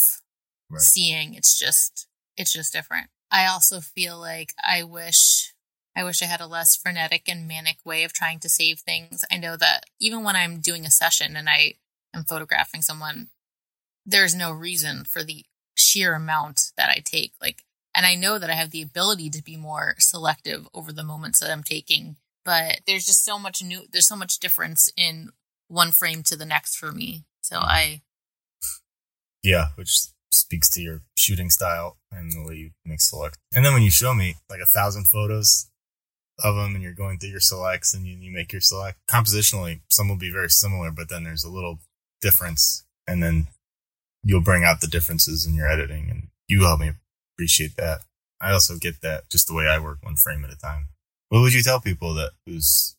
right. 0.69 0.81
seeing. 0.81 1.33
It's 1.33 1.57
just, 1.57 2.07
it's 2.37 2.53
just 2.53 2.73
different. 2.73 3.07
I 3.31 3.47
also 3.47 3.79
feel 3.79 4.19
like 4.19 4.53
I 4.61 4.83
wish 4.83 5.53
I 5.95 6.03
wish 6.03 6.21
I 6.21 6.25
had 6.25 6.41
a 6.41 6.47
less 6.47 6.75
frenetic 6.75 7.27
and 7.27 7.47
manic 7.47 7.77
way 7.83 8.03
of 8.03 8.13
trying 8.13 8.39
to 8.39 8.49
save 8.49 8.79
things. 8.79 9.25
I 9.31 9.37
know 9.37 9.57
that 9.57 9.85
even 9.99 10.23
when 10.23 10.35
I'm 10.35 10.61
doing 10.61 10.85
a 10.85 10.91
session 10.91 11.35
and 11.35 11.49
I 11.49 11.73
am 12.13 12.23
photographing 12.23 12.81
someone, 12.81 13.29
there's 14.05 14.33
no 14.33 14.51
reason 14.51 15.03
for 15.03 15.23
the 15.23 15.45
sheer 15.75 16.15
amount 16.15 16.71
that 16.77 16.89
I 16.89 17.01
take. 17.03 17.33
Like, 17.41 17.63
and 17.93 18.05
I 18.05 18.15
know 18.15 18.39
that 18.39 18.49
I 18.49 18.53
have 18.53 18.71
the 18.71 18.81
ability 18.81 19.29
to 19.31 19.43
be 19.43 19.57
more 19.57 19.95
selective 19.99 20.67
over 20.73 20.93
the 20.93 21.03
moments 21.03 21.39
that 21.39 21.51
I'm 21.51 21.63
taking, 21.63 22.15
but 22.45 22.79
there's 22.87 23.05
just 23.05 23.25
so 23.25 23.37
much 23.37 23.61
new, 23.61 23.83
there's 23.91 24.07
so 24.07 24.15
much 24.15 24.39
difference 24.39 24.91
in 24.95 25.31
one 25.67 25.91
frame 25.91 26.23
to 26.23 26.37
the 26.37 26.45
next 26.45 26.77
for 26.77 26.91
me. 26.93 27.25
So 27.41 27.57
I. 27.57 28.01
Yeah, 29.43 29.69
which 29.75 30.07
speaks 30.31 30.69
to 30.69 30.81
your 30.81 31.01
shooting 31.17 31.49
style 31.49 31.97
and 32.11 32.31
the 32.31 32.47
way 32.47 32.55
you 32.55 32.71
make 32.85 33.01
select. 33.01 33.37
And 33.53 33.65
then 33.65 33.73
when 33.73 33.81
you 33.81 33.91
show 33.91 34.13
me 34.13 34.35
like 34.49 34.61
a 34.61 34.65
thousand 34.65 35.07
photos, 35.07 35.71
of 36.43 36.55
them 36.55 36.73
and 36.73 36.83
you're 36.83 36.93
going 36.93 37.17
through 37.17 37.29
your 37.29 37.39
selects 37.39 37.93
and 37.93 38.05
you, 38.05 38.17
you 38.17 38.31
make 38.31 38.51
your 38.51 38.61
select 38.61 38.97
compositionally 39.07 39.81
some 39.89 40.09
will 40.09 40.17
be 40.17 40.31
very 40.31 40.49
similar 40.49 40.91
but 40.91 41.09
then 41.09 41.23
there's 41.23 41.43
a 41.43 41.49
little 41.49 41.79
difference 42.21 42.85
and 43.07 43.21
then 43.21 43.47
you'll 44.23 44.41
bring 44.41 44.63
out 44.63 44.81
the 44.81 44.87
differences 44.87 45.45
in 45.45 45.53
your 45.53 45.67
editing 45.67 46.09
and 46.09 46.27
you 46.47 46.63
help 46.63 46.79
me 46.79 46.91
appreciate 47.35 47.75
that 47.75 47.99
i 48.39 48.51
also 48.51 48.75
get 48.77 49.01
that 49.01 49.29
just 49.29 49.47
the 49.47 49.53
way 49.53 49.67
i 49.67 49.79
work 49.79 49.97
one 50.01 50.15
frame 50.15 50.43
at 50.43 50.53
a 50.53 50.57
time 50.57 50.87
what 51.29 51.41
would 51.41 51.53
you 51.53 51.63
tell 51.63 51.79
people 51.79 52.13
that 52.13 52.31
whose 52.45 52.95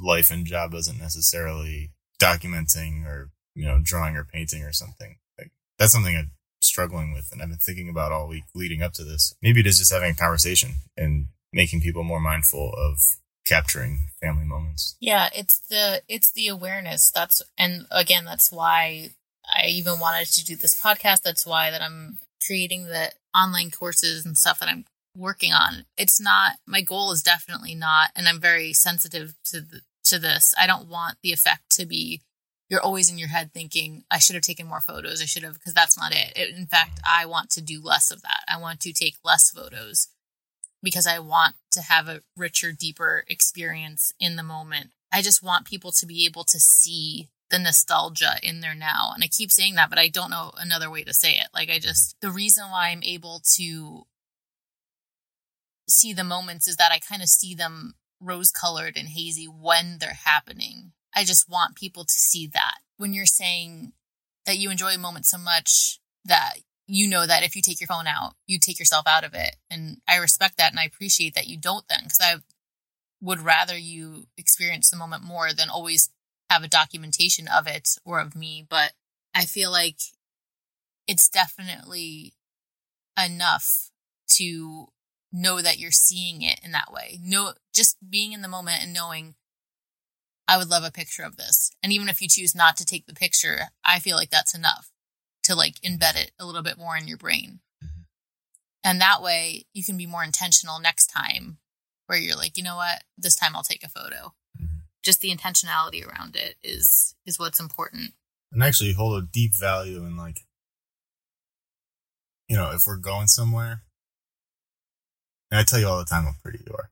life 0.00 0.30
and 0.30 0.46
job 0.46 0.72
isn't 0.74 1.00
necessarily 1.00 1.90
documenting 2.20 3.04
or 3.04 3.30
you 3.54 3.64
know 3.64 3.80
drawing 3.82 4.16
or 4.16 4.24
painting 4.24 4.62
or 4.62 4.72
something 4.72 5.16
like 5.38 5.50
that's 5.78 5.92
something 5.92 6.16
i'm 6.16 6.30
struggling 6.60 7.12
with 7.12 7.28
and 7.30 7.42
i've 7.42 7.48
been 7.48 7.58
thinking 7.58 7.88
about 7.88 8.12
all 8.12 8.26
week 8.26 8.44
leading 8.54 8.82
up 8.82 8.92
to 8.92 9.04
this 9.04 9.34
maybe 9.42 9.60
it 9.60 9.66
is 9.66 9.78
just 9.78 9.92
having 9.92 10.12
a 10.12 10.14
conversation 10.14 10.72
and 10.96 11.26
making 11.52 11.80
people 11.80 12.02
more 12.02 12.20
mindful 12.20 12.72
of 12.76 12.98
capturing 13.44 14.08
family 14.20 14.44
moments. 14.44 14.96
Yeah, 15.00 15.28
it's 15.34 15.58
the 15.60 16.02
it's 16.08 16.32
the 16.32 16.48
awareness. 16.48 17.10
That's 17.10 17.42
and 17.56 17.86
again, 17.90 18.24
that's 18.24 18.50
why 18.50 19.10
I 19.54 19.66
even 19.66 20.00
wanted 20.00 20.26
to 20.28 20.44
do 20.44 20.56
this 20.56 20.78
podcast. 20.78 21.22
That's 21.22 21.46
why 21.46 21.70
that 21.70 21.82
I'm 21.82 22.18
creating 22.44 22.86
the 22.86 23.12
online 23.34 23.70
courses 23.70 24.26
and 24.26 24.36
stuff 24.36 24.58
that 24.60 24.68
I'm 24.68 24.84
working 25.16 25.52
on. 25.52 25.84
It's 25.96 26.20
not 26.20 26.54
my 26.66 26.80
goal 26.80 27.12
is 27.12 27.22
definitely 27.22 27.74
not 27.74 28.10
and 28.16 28.28
I'm 28.28 28.40
very 28.40 28.72
sensitive 28.72 29.34
to 29.44 29.60
the, 29.60 29.80
to 30.04 30.18
this. 30.18 30.54
I 30.58 30.66
don't 30.66 30.88
want 30.88 31.18
the 31.22 31.32
effect 31.32 31.70
to 31.72 31.86
be 31.86 32.22
you're 32.74 32.82
always 32.82 33.08
in 33.08 33.18
your 33.18 33.28
head 33.28 33.52
thinking 33.54 34.02
I 34.10 34.18
should 34.18 34.34
have 34.34 34.42
taken 34.42 34.66
more 34.66 34.80
photos. 34.80 35.22
I 35.22 35.26
should 35.26 35.44
have 35.44 35.54
because 35.54 35.74
that's 35.74 35.96
not 35.96 36.12
it. 36.12 36.32
it. 36.34 36.56
In 36.56 36.66
fact, 36.66 36.98
I 37.08 37.24
want 37.24 37.50
to 37.50 37.60
do 37.60 37.80
less 37.80 38.10
of 38.10 38.20
that. 38.22 38.40
I 38.48 38.60
want 38.60 38.80
to 38.80 38.92
take 38.92 39.14
less 39.24 39.48
photos 39.48 40.08
because 40.82 41.06
I 41.06 41.20
want 41.20 41.54
to 41.70 41.82
have 41.82 42.08
a 42.08 42.22
richer, 42.36 42.72
deeper 42.72 43.24
experience 43.28 44.12
in 44.18 44.34
the 44.34 44.42
moment. 44.42 44.90
I 45.12 45.22
just 45.22 45.40
want 45.40 45.66
people 45.66 45.92
to 45.92 46.04
be 46.04 46.26
able 46.26 46.42
to 46.42 46.58
see 46.58 47.28
the 47.48 47.60
nostalgia 47.60 48.38
in 48.42 48.60
there 48.60 48.74
now. 48.74 49.12
And 49.14 49.22
I 49.22 49.28
keep 49.28 49.52
saying 49.52 49.76
that, 49.76 49.88
but 49.88 50.00
I 50.00 50.08
don't 50.08 50.32
know 50.32 50.50
another 50.58 50.90
way 50.90 51.04
to 51.04 51.14
say 51.14 51.34
it. 51.34 51.46
Like, 51.54 51.70
I 51.70 51.78
just, 51.78 52.16
the 52.20 52.32
reason 52.32 52.64
why 52.70 52.88
I'm 52.88 53.04
able 53.04 53.40
to 53.54 54.02
see 55.88 56.12
the 56.12 56.24
moments 56.24 56.66
is 56.66 56.74
that 56.78 56.90
I 56.90 56.98
kind 56.98 57.22
of 57.22 57.28
see 57.28 57.54
them 57.54 57.94
rose 58.20 58.50
colored 58.50 58.96
and 58.96 59.10
hazy 59.10 59.44
when 59.44 59.98
they're 60.00 60.18
happening. 60.24 60.93
I 61.14 61.24
just 61.24 61.48
want 61.48 61.76
people 61.76 62.04
to 62.04 62.12
see 62.12 62.46
that. 62.48 62.78
When 62.96 63.12
you're 63.12 63.26
saying 63.26 63.92
that 64.46 64.58
you 64.58 64.70
enjoy 64.70 64.94
a 64.94 64.98
moment 64.98 65.26
so 65.26 65.38
much 65.38 66.00
that 66.24 66.54
you 66.86 67.08
know 67.08 67.26
that 67.26 67.42
if 67.42 67.56
you 67.56 67.62
take 67.62 67.80
your 67.80 67.88
phone 67.88 68.06
out, 68.06 68.34
you 68.46 68.58
take 68.58 68.78
yourself 68.78 69.06
out 69.06 69.24
of 69.24 69.34
it. 69.34 69.56
And 69.70 69.98
I 70.08 70.16
respect 70.16 70.58
that 70.58 70.70
and 70.70 70.80
I 70.80 70.84
appreciate 70.84 71.34
that 71.34 71.46
you 71.46 71.56
don't 71.56 71.86
then 71.88 72.00
because 72.04 72.20
I 72.20 72.36
would 73.20 73.40
rather 73.40 73.76
you 73.76 74.26
experience 74.36 74.90
the 74.90 74.96
moment 74.96 75.22
more 75.22 75.52
than 75.52 75.70
always 75.70 76.10
have 76.50 76.62
a 76.62 76.68
documentation 76.68 77.48
of 77.48 77.66
it 77.66 77.96
or 78.04 78.20
of 78.20 78.36
me. 78.36 78.66
But 78.68 78.92
I 79.34 79.44
feel 79.44 79.70
like 79.70 79.98
it's 81.06 81.28
definitely 81.28 82.34
enough 83.22 83.90
to 84.36 84.88
know 85.32 85.60
that 85.60 85.78
you're 85.78 85.90
seeing 85.90 86.42
it 86.42 86.60
in 86.62 86.72
that 86.72 86.92
way. 86.92 87.18
No, 87.22 87.54
just 87.74 87.96
being 88.08 88.32
in 88.32 88.42
the 88.42 88.48
moment 88.48 88.82
and 88.82 88.92
knowing 88.92 89.34
I 90.46 90.58
would 90.58 90.68
love 90.68 90.84
a 90.84 90.90
picture 90.90 91.22
of 91.22 91.36
this. 91.36 91.70
And 91.82 91.92
even 91.92 92.08
if 92.08 92.20
you 92.20 92.28
choose 92.28 92.54
not 92.54 92.76
to 92.76 92.84
take 92.84 93.06
the 93.06 93.14
picture, 93.14 93.70
I 93.84 93.98
feel 93.98 94.16
like 94.16 94.30
that's 94.30 94.54
enough 94.54 94.90
to 95.44 95.54
like 95.54 95.74
embed 95.80 96.16
it 96.16 96.32
a 96.38 96.44
little 96.44 96.62
bit 96.62 96.78
more 96.78 96.96
in 96.96 97.08
your 97.08 97.16
brain. 97.16 97.60
Mm-hmm. 97.82 98.02
And 98.82 99.00
that 99.00 99.22
way 99.22 99.66
you 99.72 99.84
can 99.84 99.96
be 99.96 100.06
more 100.06 100.24
intentional 100.24 100.80
next 100.80 101.06
time 101.06 101.58
where 102.06 102.18
you're 102.18 102.36
like, 102.36 102.56
you 102.56 102.62
know 102.62 102.76
what, 102.76 103.02
this 103.16 103.36
time 103.36 103.56
I'll 103.56 103.62
take 103.62 103.84
a 103.84 103.88
photo. 103.88 104.34
Mm-hmm. 104.60 104.78
Just 105.02 105.20
the 105.20 105.34
intentionality 105.34 106.06
around 106.06 106.36
it 106.36 106.56
is 106.62 107.14
is 107.24 107.38
what's 107.38 107.60
important. 107.60 108.12
And 108.52 108.62
actually 108.62 108.92
hold 108.92 109.22
a 109.22 109.26
deep 109.26 109.54
value 109.54 110.04
in 110.04 110.16
like 110.16 110.40
you 112.48 112.56
know, 112.56 112.72
if 112.72 112.86
we're 112.86 112.98
going 112.98 113.26
somewhere, 113.26 113.82
and 115.50 115.58
I 115.58 115.62
tell 115.62 115.78
you 115.78 115.88
all 115.88 115.98
the 115.98 116.04
time 116.04 116.24
how 116.24 116.32
pretty 116.42 116.58
you 116.66 116.74
are. 116.74 116.90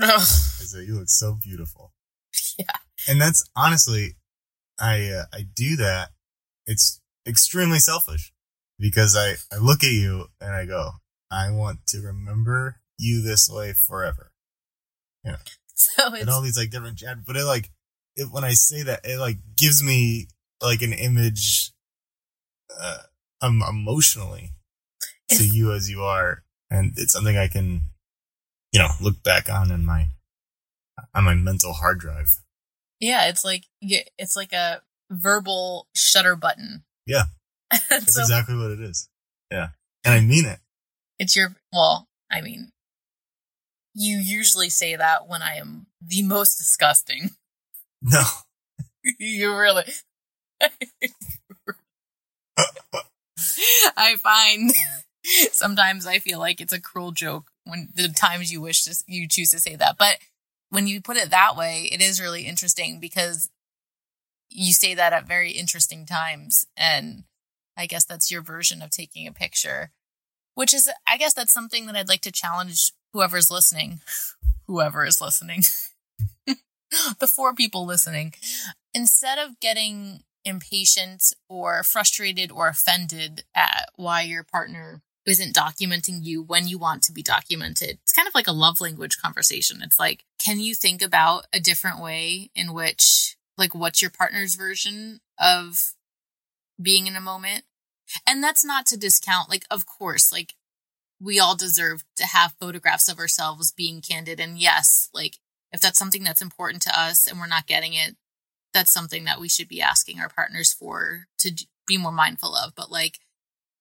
I 0.00 0.18
say 0.18 0.84
you 0.84 0.94
look 0.94 1.08
so 1.08 1.34
beautiful. 1.34 1.92
Yeah. 2.58 2.64
And 3.08 3.20
that's 3.20 3.44
honestly, 3.54 4.16
I 4.80 5.10
uh, 5.10 5.24
I 5.32 5.42
do 5.54 5.76
that. 5.76 6.10
It's 6.66 7.00
extremely 7.28 7.78
selfish 7.78 8.32
because 8.78 9.16
I 9.16 9.34
I 9.54 9.58
look 9.58 9.84
at 9.84 9.90
you 9.92 10.26
and 10.40 10.54
I 10.54 10.64
go, 10.64 10.92
I 11.30 11.50
want 11.50 11.86
to 11.88 12.00
remember 12.00 12.80
you 12.98 13.22
this 13.22 13.48
way 13.50 13.72
forever. 13.72 14.32
Yeah. 15.24 15.36
So 15.78 16.06
it's 16.14 16.22
and 16.22 16.30
all 16.30 16.40
these 16.40 16.56
like 16.56 16.70
different 16.70 16.96
chat, 16.96 17.18
but 17.26 17.36
it 17.36 17.44
like 17.44 17.68
it, 18.14 18.32
when 18.32 18.44
I 18.44 18.54
say 18.54 18.82
that, 18.84 19.00
it 19.04 19.18
like 19.18 19.36
gives 19.58 19.82
me 19.82 20.28
like 20.62 20.80
an 20.80 20.94
image, 20.94 21.70
uh, 22.80 22.96
um, 23.42 23.62
emotionally 23.68 24.52
to 25.32 25.46
you 25.46 25.72
as 25.72 25.90
you 25.90 26.02
are, 26.02 26.44
and 26.70 26.94
it's 26.96 27.12
something 27.12 27.36
I 27.36 27.48
can, 27.48 27.82
you 28.72 28.80
know, 28.80 28.88
look 29.02 29.22
back 29.22 29.50
on 29.50 29.70
in 29.70 29.84
my 29.84 30.06
on 31.14 31.24
my 31.24 31.34
mental 31.34 31.72
hard 31.72 31.98
drive. 31.98 32.28
Yeah, 33.00 33.28
it's 33.28 33.44
like 33.44 33.64
it's 33.80 34.36
like 34.36 34.52
a 34.52 34.82
verbal 35.10 35.88
shutter 35.94 36.36
button. 36.36 36.84
Yeah, 37.06 37.24
that's 37.90 38.14
so, 38.14 38.22
exactly 38.22 38.56
what 38.56 38.70
it 38.70 38.80
is. 38.80 39.08
Yeah, 39.50 39.68
and 40.04 40.14
I 40.14 40.20
mean 40.20 40.46
it. 40.46 40.60
It's 41.18 41.36
your 41.36 41.56
well, 41.72 42.08
I 42.30 42.40
mean, 42.40 42.72
you 43.94 44.18
usually 44.18 44.70
say 44.70 44.96
that 44.96 45.28
when 45.28 45.42
I 45.42 45.54
am 45.56 45.86
the 46.00 46.22
most 46.22 46.56
disgusting. 46.56 47.30
No, 48.02 48.22
you 49.18 49.56
really. 49.56 49.86
I 53.96 54.16
find 54.16 54.70
sometimes 55.50 56.06
I 56.06 56.18
feel 56.18 56.38
like 56.38 56.60
it's 56.60 56.74
a 56.74 56.80
cruel 56.80 57.12
joke 57.12 57.50
when 57.64 57.88
the 57.94 58.08
times 58.08 58.52
you 58.52 58.60
wish 58.60 58.84
to 58.84 58.94
you 59.06 59.26
choose 59.26 59.50
to 59.52 59.58
say 59.58 59.76
that. 59.76 59.96
But 59.98 60.18
when 60.76 60.86
you 60.86 61.00
put 61.00 61.16
it 61.16 61.30
that 61.30 61.56
way, 61.56 61.88
it 61.90 62.02
is 62.02 62.20
really 62.20 62.42
interesting 62.42 63.00
because 63.00 63.48
you 64.50 64.74
say 64.74 64.92
that 64.92 65.14
at 65.14 65.26
very 65.26 65.52
interesting 65.52 66.04
times. 66.04 66.66
And 66.76 67.24
I 67.78 67.86
guess 67.86 68.04
that's 68.04 68.30
your 68.30 68.42
version 68.42 68.82
of 68.82 68.90
taking 68.90 69.26
a 69.26 69.32
picture, 69.32 69.92
which 70.54 70.74
is, 70.74 70.90
I 71.08 71.16
guess 71.16 71.32
that's 71.32 71.54
something 71.54 71.86
that 71.86 71.96
I'd 71.96 72.10
like 72.10 72.20
to 72.20 72.30
challenge 72.30 72.92
whoever's 73.14 73.50
listening, 73.50 74.00
whoever 74.66 75.06
is 75.06 75.18
listening, 75.18 75.62
the 76.46 77.26
four 77.26 77.54
people 77.54 77.86
listening. 77.86 78.34
Instead 78.92 79.38
of 79.38 79.58
getting 79.60 80.24
impatient 80.44 81.32
or 81.48 81.84
frustrated 81.84 82.52
or 82.52 82.68
offended 82.68 83.44
at 83.54 83.88
why 83.94 84.20
your 84.20 84.44
partner 84.44 85.00
isn't 85.26 85.54
documenting 85.54 86.24
you 86.24 86.42
when 86.42 86.68
you 86.68 86.78
want 86.78 87.02
to 87.02 87.12
be 87.12 87.22
documented. 87.22 87.98
It's 88.02 88.12
kind 88.12 88.28
of 88.28 88.34
like 88.34 88.46
a 88.46 88.52
love 88.52 88.80
language 88.80 89.20
conversation. 89.20 89.80
It's 89.82 89.98
like, 89.98 90.24
can 90.38 90.60
you 90.60 90.74
think 90.74 91.02
about 91.02 91.46
a 91.52 91.60
different 91.60 92.00
way 92.00 92.50
in 92.54 92.72
which, 92.72 93.36
like, 93.58 93.74
what's 93.74 94.00
your 94.00 94.10
partner's 94.10 94.54
version 94.54 95.20
of 95.38 95.94
being 96.80 97.06
in 97.06 97.16
a 97.16 97.20
moment? 97.20 97.64
And 98.26 98.42
that's 98.42 98.64
not 98.64 98.86
to 98.86 98.96
discount, 98.96 99.50
like, 99.50 99.64
of 99.70 99.84
course, 99.84 100.30
like, 100.32 100.54
we 101.20 101.40
all 101.40 101.56
deserve 101.56 102.04
to 102.16 102.26
have 102.26 102.54
photographs 102.60 103.08
of 103.08 103.18
ourselves 103.18 103.72
being 103.72 104.00
candid. 104.00 104.38
And 104.38 104.58
yes, 104.58 105.08
like, 105.12 105.38
if 105.72 105.80
that's 105.80 105.98
something 105.98 106.22
that's 106.22 106.42
important 106.42 106.82
to 106.82 107.00
us 107.00 107.26
and 107.26 107.40
we're 107.40 107.46
not 107.46 107.66
getting 107.66 107.94
it, 107.94 108.16
that's 108.72 108.92
something 108.92 109.24
that 109.24 109.40
we 109.40 109.48
should 109.48 109.68
be 109.68 109.80
asking 109.80 110.20
our 110.20 110.28
partners 110.28 110.72
for 110.72 111.26
to 111.38 111.66
be 111.86 111.96
more 111.96 112.12
mindful 112.12 112.54
of. 112.54 112.74
But 112.74 112.90
like, 112.90 113.18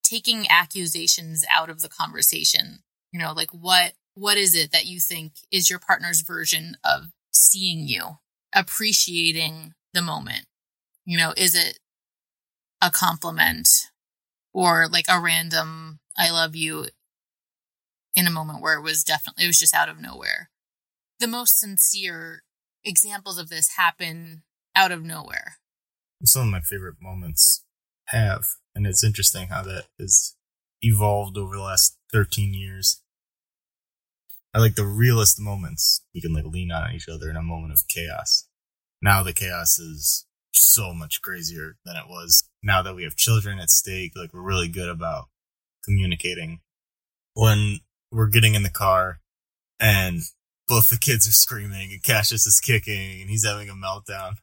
taking 0.05 0.45
accusations 0.49 1.43
out 1.51 1.69
of 1.69 1.81
the 1.81 1.89
conversation. 1.89 2.79
You 3.11 3.19
know, 3.19 3.33
like 3.33 3.51
what 3.51 3.93
what 4.13 4.37
is 4.37 4.55
it 4.55 4.71
that 4.71 4.85
you 4.85 4.99
think 4.99 5.33
is 5.51 5.69
your 5.69 5.79
partner's 5.79 6.21
version 6.21 6.77
of 6.83 7.11
seeing 7.31 7.87
you, 7.87 8.17
appreciating 8.53 9.73
the 9.93 10.01
moment? 10.01 10.45
You 11.05 11.17
know, 11.17 11.33
is 11.35 11.55
it 11.55 11.79
a 12.81 12.89
compliment 12.89 13.67
or 14.53 14.87
like 14.87 15.05
a 15.09 15.19
random 15.19 15.99
I 16.17 16.31
love 16.31 16.55
you 16.55 16.85
in 18.15 18.27
a 18.27 18.31
moment 18.31 18.61
where 18.61 18.77
it 18.77 18.83
was 18.83 19.03
definitely 19.03 19.43
it 19.43 19.47
was 19.47 19.59
just 19.59 19.73
out 19.73 19.89
of 19.89 19.99
nowhere. 19.99 20.49
The 21.19 21.27
most 21.27 21.59
sincere 21.59 22.43
examples 22.83 23.37
of 23.37 23.49
this 23.49 23.75
happen 23.75 24.43
out 24.75 24.91
of 24.91 25.03
nowhere. 25.03 25.57
Some 26.23 26.43
of 26.43 26.51
my 26.51 26.61
favorite 26.61 26.95
moments 27.01 27.64
have 28.07 28.45
and 28.75 28.85
it's 28.85 29.03
interesting 29.03 29.47
how 29.47 29.63
that 29.63 29.85
has 29.97 30.35
evolved 30.81 31.37
over 31.37 31.55
the 31.55 31.61
last 31.61 31.97
13 32.11 32.53
years. 32.53 33.01
I 34.53 34.59
like 34.59 34.75
the 34.75 34.85
realest 34.85 35.39
moments. 35.39 36.03
We 36.13 36.21
can 36.21 36.33
like 36.33 36.45
lean 36.45 36.71
on 36.71 36.93
each 36.93 37.07
other 37.09 37.29
in 37.29 37.37
a 37.37 37.41
moment 37.41 37.73
of 37.73 37.87
chaos. 37.87 38.47
Now 39.01 39.23
the 39.23 39.33
chaos 39.33 39.79
is 39.79 40.25
so 40.51 40.93
much 40.93 41.21
crazier 41.21 41.77
than 41.85 41.95
it 41.95 42.07
was. 42.09 42.49
Now 42.61 42.81
that 42.81 42.95
we 42.95 43.03
have 43.03 43.15
children 43.15 43.59
at 43.59 43.69
stake, 43.69 44.11
like 44.15 44.33
we're 44.33 44.41
really 44.41 44.67
good 44.67 44.89
about 44.89 45.25
communicating. 45.83 46.59
When 47.33 47.79
we're 48.11 48.29
getting 48.29 48.55
in 48.55 48.63
the 48.63 48.69
car 48.69 49.19
and 49.79 50.21
both 50.67 50.89
the 50.89 50.97
kids 50.97 51.27
are 51.27 51.33
screaming 51.33 51.91
and 51.91 52.03
Cassius 52.03 52.45
is 52.45 52.59
kicking 52.59 53.21
and 53.21 53.29
he's 53.29 53.45
having 53.45 53.69
a 53.69 53.73
meltdown. 53.73 54.35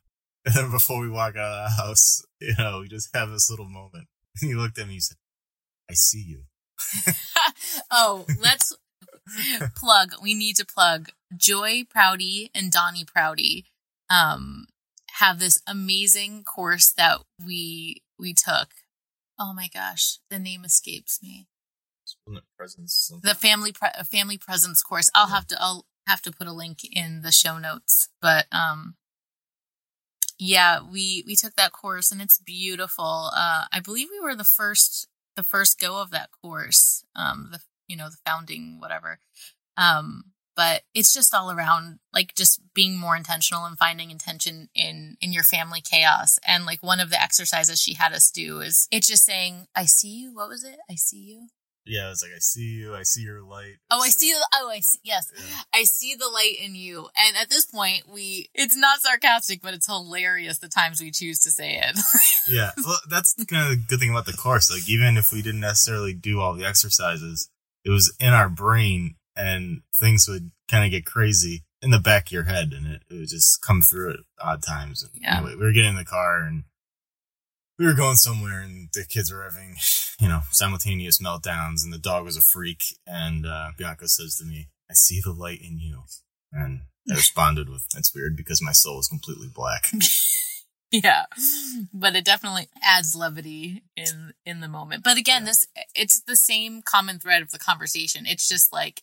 And 0.45 0.55
then 0.55 0.71
before 0.71 1.01
we 1.01 1.09
walk 1.09 1.37
out 1.37 1.65
of 1.65 1.71
the 1.71 1.83
house, 1.83 2.25
you 2.41 2.55
know, 2.59 2.81
we 2.81 2.89
just 2.89 3.15
have 3.15 3.31
this 3.31 3.49
little 3.49 3.69
moment. 3.69 4.09
he 4.41 4.55
looked 4.55 4.79
at 4.79 4.89
me 4.89 4.95
and 4.95 5.03
said, 5.03 5.17
I 5.91 5.95
see 5.95 6.23
you. 6.27 6.43
oh, 7.91 8.27
let's 8.41 8.77
plug. 9.77 10.15
We 10.21 10.35
need 10.35 10.57
to 10.57 10.67
plug 10.67 11.11
Joy 11.37 11.85
Prouty 11.89 12.51
and 12.55 12.73
Donny 12.73 13.05
Prouty. 13.05 13.67
Um, 14.11 14.67
have 15.19 15.39
this 15.39 15.61
amazing 15.67 16.45
course 16.45 16.93
that 16.93 17.19
we 17.45 18.03
we 18.19 18.35
took. 18.35 18.69
Oh 19.39 19.53
my 19.53 19.69
gosh, 19.73 20.19
the 20.31 20.39
name 20.39 20.65
escapes 20.65 21.21
me. 21.23 21.47
Presence. 22.57 23.13
The 23.23 23.35
family 23.35 23.73
pre- 23.73 23.89
family 24.05 24.39
presence 24.39 24.83
course. 24.83 25.11
I'll 25.15 25.29
yeah. 25.29 25.35
have 25.35 25.47
to 25.49 25.57
I'll 25.61 25.87
have 26.07 26.23
to 26.23 26.33
put 26.33 26.47
a 26.47 26.53
link 26.53 26.81
in 26.91 27.23
the 27.23 27.33
show 27.33 27.59
notes. 27.59 28.09
But 28.21 28.47
um, 28.53 28.97
yeah, 30.43 30.81
we 30.83 31.23
we 31.25 31.37
took 31.37 31.55
that 31.55 31.73
course 31.73 32.11
and 32.11 32.21
it's 32.21 32.39
beautiful. 32.39 33.31
Uh, 33.35 33.67
I 33.73 33.79
believe 33.79 34.09
we 34.11 34.21
were 34.21 34.35
the 34.35 34.45
first 34.45 35.09
the 35.37 35.45
first 35.45 35.79
go 35.81 36.03
of 36.03 36.11
that 36.11 36.31
course. 36.43 37.05
Um, 37.15 37.51
the 37.53 37.61
you 37.87 37.97
know 37.97 38.09
the 38.11 38.17
founding 38.27 38.81
whatever. 38.81 39.21
Um, 39.77 40.25
but 40.57 40.83
it's 40.95 41.15
just 41.15 41.33
all 41.33 41.51
around 41.51 42.01
like 42.13 42.35
just 42.35 42.61
being 42.75 42.99
more 42.99 43.17
intentional 43.17 43.65
and 43.65 43.79
finding 43.79 44.11
intention 44.11 44.69
in 44.75 45.17
in 45.21 45.33
your 45.33 45.45
family 45.45 45.81
chaos 45.81 46.39
and 46.47 46.67
like 46.67 46.83
one 46.83 46.99
of 47.01 47.11
the 47.11 47.23
exercises 47.23 47.81
she 47.81 47.95
had 47.95 48.13
us 48.13 48.31
do 48.31 48.61
is 48.61 48.87
it's 48.91 49.07
just 49.07 49.25
saying 49.25 49.67
i 49.75 49.87
see 49.87 50.11
you 50.11 50.35
what 50.35 50.49
was 50.49 50.63
it 50.63 50.79
i 50.91 50.95
see 50.95 51.17
you 51.19 51.49
yeah, 51.85 52.11
it's 52.11 52.23
like 52.23 52.33
I 52.35 52.39
see 52.39 52.79
you, 52.81 52.95
I 52.95 53.03
see 53.03 53.23
your 53.23 53.43
light. 53.43 53.77
Oh, 53.91 54.01
I 54.01 54.09
see. 54.09 54.33
Oh, 54.55 54.71
I 54.71 54.81
see. 54.81 54.99
Yes, 55.03 55.31
yeah. 55.37 55.63
I 55.75 55.83
see 55.85 56.15
the 56.15 56.29
light 56.29 56.57
in 56.63 56.75
you. 56.75 57.09
And 57.17 57.37
at 57.37 57.51
this 57.51 57.67
point, 57.67 58.05
we 58.09 58.49
it's 58.55 58.77
not 58.77 59.01
sarcastic, 59.01 59.63
but 59.63 59.75
it's 59.75 59.87
hilarious 59.87 60.59
the 60.59 60.69
times 60.69 61.01
we 61.01 61.11
choose 61.11 61.41
to 61.41 61.51
say 61.51 61.81
it. 61.83 61.99
yeah, 62.49 62.71
well, 62.85 62.99
that's 63.09 63.35
kind 63.45 63.65
of 63.65 63.71
the 63.71 63.85
good 63.89 63.99
thing 63.99 64.11
about 64.11 64.27
the 64.27 64.33
course. 64.33 64.71
Like, 64.71 64.89
even 64.89 65.17
if 65.17 65.33
we 65.33 65.43
didn't 65.43 65.61
necessarily 65.61 66.15
do 66.15 66.41
all 66.41 66.55
the 66.55 66.65
exercises, 66.65 67.51
it 67.85 67.91
was 67.91 68.15
in 68.21 68.33
our 68.33 68.49
brain, 68.49 69.17
and 69.35 69.83
things 69.95 70.29
would 70.29 70.53
kind 70.71 70.85
of 70.85 70.91
get 70.91 71.05
crazy 71.05 71.65
in 71.81 71.91
the 71.91 71.99
back 71.99 72.29
of 72.29 72.33
your 72.33 72.45
head, 72.45 72.73
and 72.73 72.87
it, 72.87 73.03
it 73.11 73.15
would 73.15 73.29
just 73.29 73.61
come 73.61 73.83
through 73.83 74.13
at 74.13 74.17
odd 74.41 74.63
times. 74.63 75.05
yeah, 75.15 75.39
anyway, 75.39 75.57
we 75.57 75.65
were 75.65 75.73
getting 75.73 75.91
in 75.91 75.97
the 75.97 76.05
car 76.05 76.43
and 76.43 76.63
we 77.83 77.89
were 77.89 77.95
going 77.95 78.15
somewhere 78.15 78.61
and 78.61 78.91
the 78.95 79.05
kids 79.05 79.33
were 79.33 79.43
having, 79.43 79.75
you 80.21 80.29
know, 80.29 80.43
simultaneous 80.51 81.21
meltdowns 81.21 81.83
and 81.83 81.93
the 81.93 81.99
dog 81.99 82.25
was 82.25 82.37
a 82.37 82.41
freak. 82.41 82.85
And 83.07 83.45
uh, 83.45 83.71
Bianca 83.77 84.07
says 84.07 84.37
to 84.39 84.45
me, 84.45 84.69
I 84.89 84.95
see 84.95 85.21
the 85.21 85.33
light 85.33 85.61
in 85.61 85.81
you. 85.81 86.05
And 86.53 86.83
I 87.11 87.15
responded 87.15 87.69
with, 87.69 87.89
that's 87.93 88.15
weird 88.15 88.37
because 88.37 88.63
my 88.63 88.71
soul 88.73 89.01
is 89.01 89.09
completely 89.09 89.49
black. 89.53 89.91
yeah 90.93 91.25
but 91.95 92.15
it 92.15 92.23
definitely 92.23 92.69
adds 92.83 93.15
levity 93.15 93.83
in 93.97 94.35
in 94.45 94.61
the 94.61 94.69
moment 94.69 95.03
but 95.03 95.17
again 95.17 95.41
Yeah. 95.43 95.47
this 95.47 95.67
it's 95.95 96.21
the 96.21 96.37
same 96.37 96.83
common 96.83 97.19
thread 97.19 97.41
of 97.41 97.51
the 97.51 97.59
conversation 97.59 98.27
it's 98.27 98.47
just 98.47 98.75
like 98.75 99.01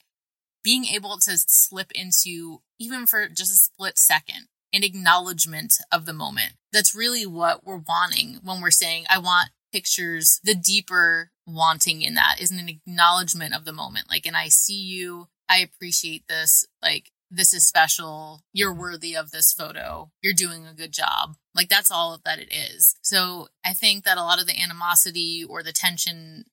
being 0.63 0.85
able 0.85 1.17
to 1.17 1.31
slip 1.35 1.91
into 1.93 2.61
even 2.79 3.07
for 3.07 3.27
just 3.27 3.51
a 3.51 3.55
split 3.55 3.97
second 3.97 4.49
an 4.71 4.83
acknowledgement 4.83 5.73
of 5.91 6.05
the 6.05 6.13
moment 6.13 6.53
that's 6.71 6.95
really 6.95 7.25
what 7.25 7.65
we're 7.65 7.81
wanting 7.87 8.39
when 8.43 8.61
we're 8.61 8.71
saying 8.71 9.05
i 9.09 9.17
want 9.17 9.49
pictures 9.71 10.39
the 10.43 10.55
deeper 10.55 11.31
wanting 11.45 12.01
in 12.01 12.15
that 12.15 12.37
is 12.39 12.51
an 12.51 12.69
acknowledgement 12.69 13.55
of 13.55 13.65
the 13.65 13.73
moment. 13.73 14.07
Like 14.09 14.25
and 14.25 14.37
i 14.37 14.47
see 14.47 14.79
you. 14.79 15.27
I 15.47 15.59
appreciate 15.59 16.25
this. 16.27 16.65
Like 16.81 17.11
this 17.31 17.53
is 17.53 17.67
special. 17.67 18.41
You're 18.53 18.73
worthy 18.73 19.15
of 19.15 19.31
this 19.31 19.53
photo. 19.53 20.11
You're 20.21 20.33
doing 20.33 20.65
a 20.65 20.73
good 20.73 20.91
job. 20.91 21.35
Like 21.55 21.69
that's 21.69 21.91
all 21.91 22.19
that 22.25 22.39
it 22.39 22.53
is. 22.53 22.95
So 23.01 23.47
i 23.65 23.73
think 23.73 24.03
that 24.05 24.17
a 24.17 24.23
lot 24.23 24.39
of 24.39 24.47
the 24.47 24.59
animosity 24.59 25.43
or 25.47 25.63
the 25.63 25.73
tension 25.73 26.45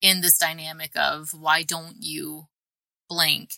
in 0.00 0.20
this 0.20 0.38
dynamic 0.38 0.92
of 0.96 1.30
why 1.32 1.62
don't 1.62 1.96
you 2.00 2.44
blank? 3.08 3.54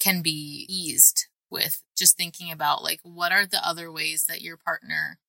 can 0.00 0.20
be 0.20 0.66
eased 0.68 1.28
with 1.48 1.80
just 1.96 2.16
thinking 2.16 2.50
about 2.50 2.82
like 2.82 2.98
what 3.04 3.30
are 3.30 3.46
the 3.46 3.64
other 3.64 3.92
ways 3.92 4.24
that 4.28 4.40
your 4.40 4.56
partner 4.56 5.20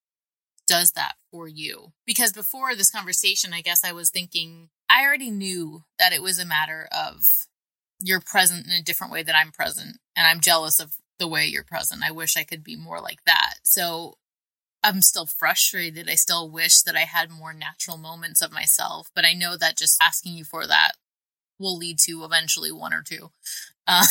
does 0.67 0.91
that 0.93 1.13
for 1.31 1.47
you? 1.47 1.93
Because 2.05 2.31
before 2.31 2.75
this 2.75 2.91
conversation 2.91 3.53
i 3.53 3.61
guess 3.61 3.83
i 3.83 3.91
was 3.91 4.09
thinking 4.09 4.69
i 4.89 5.03
already 5.03 5.31
knew 5.31 5.83
that 5.99 6.13
it 6.13 6.21
was 6.21 6.39
a 6.39 6.45
matter 6.45 6.87
of 6.91 7.47
you're 7.99 8.19
present 8.19 8.65
in 8.65 8.71
a 8.71 8.81
different 8.81 9.13
way 9.13 9.23
that 9.23 9.35
i'm 9.35 9.51
present 9.51 9.97
and 10.15 10.27
i'm 10.27 10.39
jealous 10.39 10.79
of 10.79 10.95
the 11.19 11.27
way 11.27 11.45
you're 11.45 11.63
present. 11.63 12.01
I 12.03 12.11
wish 12.11 12.35
i 12.35 12.43
could 12.43 12.63
be 12.63 12.75
more 12.75 12.99
like 12.99 13.23
that. 13.25 13.55
So 13.63 14.17
i'm 14.83 15.01
still 15.01 15.25
frustrated. 15.25 16.09
I 16.09 16.15
still 16.15 16.49
wish 16.49 16.81
that 16.81 16.95
i 16.95 17.01
had 17.01 17.29
more 17.29 17.53
natural 17.53 17.97
moments 17.97 18.41
of 18.41 18.51
myself 18.51 19.09
but 19.15 19.25
i 19.25 19.33
know 19.33 19.55
that 19.57 19.77
just 19.77 19.97
asking 20.01 20.33
you 20.33 20.43
for 20.43 20.67
that 20.67 20.93
will 21.59 21.77
lead 21.77 21.99
to 21.99 22.23
eventually 22.23 22.71
one 22.71 22.93
or 22.93 23.01
two 23.01 23.31
uh, 23.87 24.05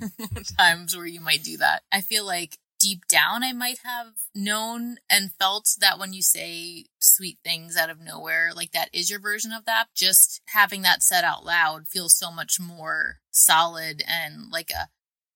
times 0.58 0.96
where 0.96 1.06
you 1.06 1.20
might 1.20 1.42
do 1.42 1.56
that. 1.58 1.82
I 1.92 2.00
feel 2.00 2.24
like 2.24 2.58
deep 2.78 3.06
down, 3.08 3.42
I 3.42 3.52
might 3.52 3.78
have 3.84 4.14
known 4.34 4.96
and 5.10 5.32
felt 5.32 5.70
that 5.80 5.98
when 5.98 6.12
you 6.12 6.22
say 6.22 6.86
sweet 7.00 7.38
things 7.44 7.76
out 7.76 7.90
of 7.90 8.00
nowhere, 8.00 8.52
like 8.54 8.72
that 8.72 8.88
is 8.92 9.10
your 9.10 9.20
version 9.20 9.52
of 9.52 9.64
that. 9.64 9.88
Just 9.94 10.40
having 10.48 10.82
that 10.82 11.02
said 11.02 11.24
out 11.24 11.44
loud 11.44 11.88
feels 11.88 12.16
so 12.16 12.30
much 12.30 12.58
more 12.60 13.18
solid 13.30 14.02
and 14.06 14.50
like 14.50 14.70
a 14.70 14.88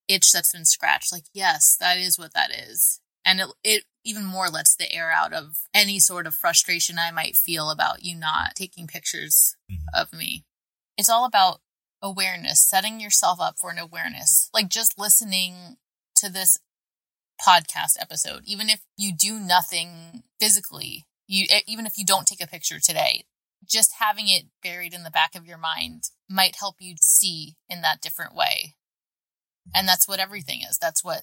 itch 0.08 0.32
that's 0.32 0.52
been 0.52 0.64
scratched. 0.64 1.12
Like, 1.12 1.24
yes, 1.32 1.76
that 1.80 1.98
is 1.98 2.18
what 2.18 2.34
that 2.34 2.50
is. 2.50 3.00
And 3.24 3.40
it, 3.40 3.48
it 3.62 3.84
even 4.04 4.24
more 4.24 4.48
lets 4.48 4.74
the 4.74 4.92
air 4.92 5.10
out 5.12 5.32
of 5.32 5.58
any 5.72 5.98
sort 5.98 6.26
of 6.26 6.34
frustration 6.34 6.98
I 6.98 7.10
might 7.12 7.36
feel 7.36 7.70
about 7.70 8.02
you 8.02 8.16
not 8.16 8.54
taking 8.56 8.86
pictures 8.86 9.56
Mhm. 9.70 9.84
of 9.94 10.12
me. 10.12 10.44
It's 10.96 11.08
all 11.08 11.24
about 11.24 11.60
awareness, 12.02 12.60
setting 12.60 13.00
yourself 13.00 13.40
up 13.40 13.58
for 13.58 13.70
an 13.70 13.78
awareness. 13.78 14.50
Like 14.52 14.68
just 14.68 14.98
listening 14.98 15.76
to 16.16 16.28
this 16.28 16.58
podcast 17.46 18.00
episode, 18.00 18.42
even 18.44 18.68
if 18.68 18.80
you 18.96 19.12
do 19.14 19.38
nothing 19.38 20.22
physically, 20.40 21.06
you 21.26 21.46
even 21.66 21.86
if 21.86 21.96
you 21.96 22.04
don't 22.04 22.26
take 22.26 22.42
a 22.42 22.48
picture 22.48 22.78
today, 22.78 23.24
just 23.68 23.94
having 23.98 24.28
it 24.28 24.44
buried 24.62 24.94
in 24.94 25.02
the 25.02 25.10
back 25.10 25.34
of 25.34 25.46
your 25.46 25.58
mind 25.58 26.04
might 26.28 26.56
help 26.56 26.76
you 26.78 26.94
see 27.00 27.56
in 27.68 27.82
that 27.82 28.00
different 28.00 28.34
way. 28.34 28.74
And 29.74 29.88
that's 29.88 30.08
what 30.08 30.20
everything 30.20 30.60
is. 30.68 30.78
That's 30.78 31.04
what 31.04 31.22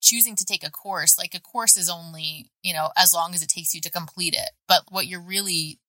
choosing 0.00 0.36
to 0.36 0.44
take 0.44 0.64
a 0.66 0.70
course, 0.70 1.18
like 1.18 1.34
a 1.34 1.40
course 1.40 1.76
is 1.76 1.90
only, 1.90 2.50
you 2.62 2.72
know, 2.72 2.90
as 2.96 3.12
long 3.12 3.34
as 3.34 3.42
it 3.42 3.48
takes 3.48 3.74
you 3.74 3.80
to 3.82 3.90
complete 3.90 4.34
it. 4.34 4.50
But 4.66 4.84
what 4.90 5.06
you're 5.06 5.20
really 5.20 5.80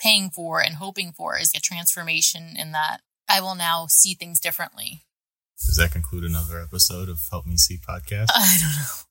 paying 0.00 0.30
for 0.30 0.60
and 0.60 0.76
hoping 0.76 1.12
for 1.12 1.38
is 1.38 1.52
a 1.54 1.60
transformation 1.60 2.54
in 2.56 2.72
that 2.72 2.98
I 3.28 3.40
will 3.40 3.54
now 3.54 3.86
see 3.88 4.14
things 4.14 4.40
differently. 4.40 5.02
Does 5.66 5.76
that 5.76 5.90
conclude 5.90 6.24
another 6.24 6.60
episode 6.62 7.08
of 7.08 7.18
Help 7.30 7.44
Me 7.44 7.56
See 7.56 7.76
podcast? 7.76 8.28
I 8.34 8.58
don't 8.60 8.76
know. 8.76 9.07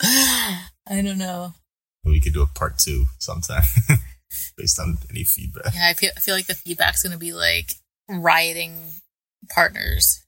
I 0.02 1.02
don't 1.02 1.18
know. 1.18 1.54
we 2.04 2.20
could 2.20 2.32
do 2.32 2.42
a 2.42 2.46
part 2.46 2.78
two 2.78 3.04
sometime 3.18 3.62
based 4.56 4.78
on 4.80 4.98
any 5.10 5.24
feedback. 5.24 5.74
Yeah, 5.74 5.88
I 5.88 5.94
feel 5.94 6.10
I 6.16 6.20
feel 6.20 6.34
like 6.34 6.46
the 6.46 6.54
feedback's 6.54 7.02
gonna 7.02 7.18
be 7.18 7.32
like 7.32 7.74
rioting 8.08 8.94
partners 9.50 10.24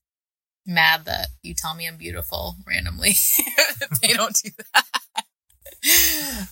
mad 0.66 1.04
that 1.06 1.28
you 1.42 1.54
tell 1.54 1.74
me 1.74 1.86
I'm 1.88 1.96
beautiful 1.96 2.56
randomly. 2.66 3.12
they 4.02 4.08
don't 4.14 4.36
do 4.42 4.50
that. 4.74 4.84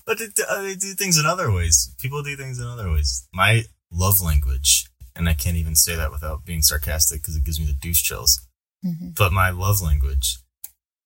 But 0.04 0.20
it, 0.20 0.32
uh, 0.48 0.62
they 0.62 0.74
do 0.74 0.92
things 0.94 1.18
in 1.18 1.26
other 1.26 1.52
ways. 1.52 1.94
People 2.00 2.22
do 2.22 2.36
things 2.36 2.58
in 2.58 2.66
other 2.66 2.90
ways. 2.90 3.28
My 3.32 3.62
love 3.92 4.20
language, 4.20 4.86
and 5.14 5.28
I 5.28 5.34
can't 5.34 5.56
even 5.56 5.76
say 5.76 5.94
that 5.94 6.10
without 6.10 6.44
being 6.44 6.62
sarcastic 6.62 7.22
because 7.22 7.36
it 7.36 7.44
gives 7.44 7.60
me 7.60 7.66
the 7.66 7.72
douche 7.72 8.02
chills. 8.02 8.40
Mhm. 8.84 9.14
But 9.16 9.32
my 9.32 9.50
love 9.50 9.80
language 9.80 10.38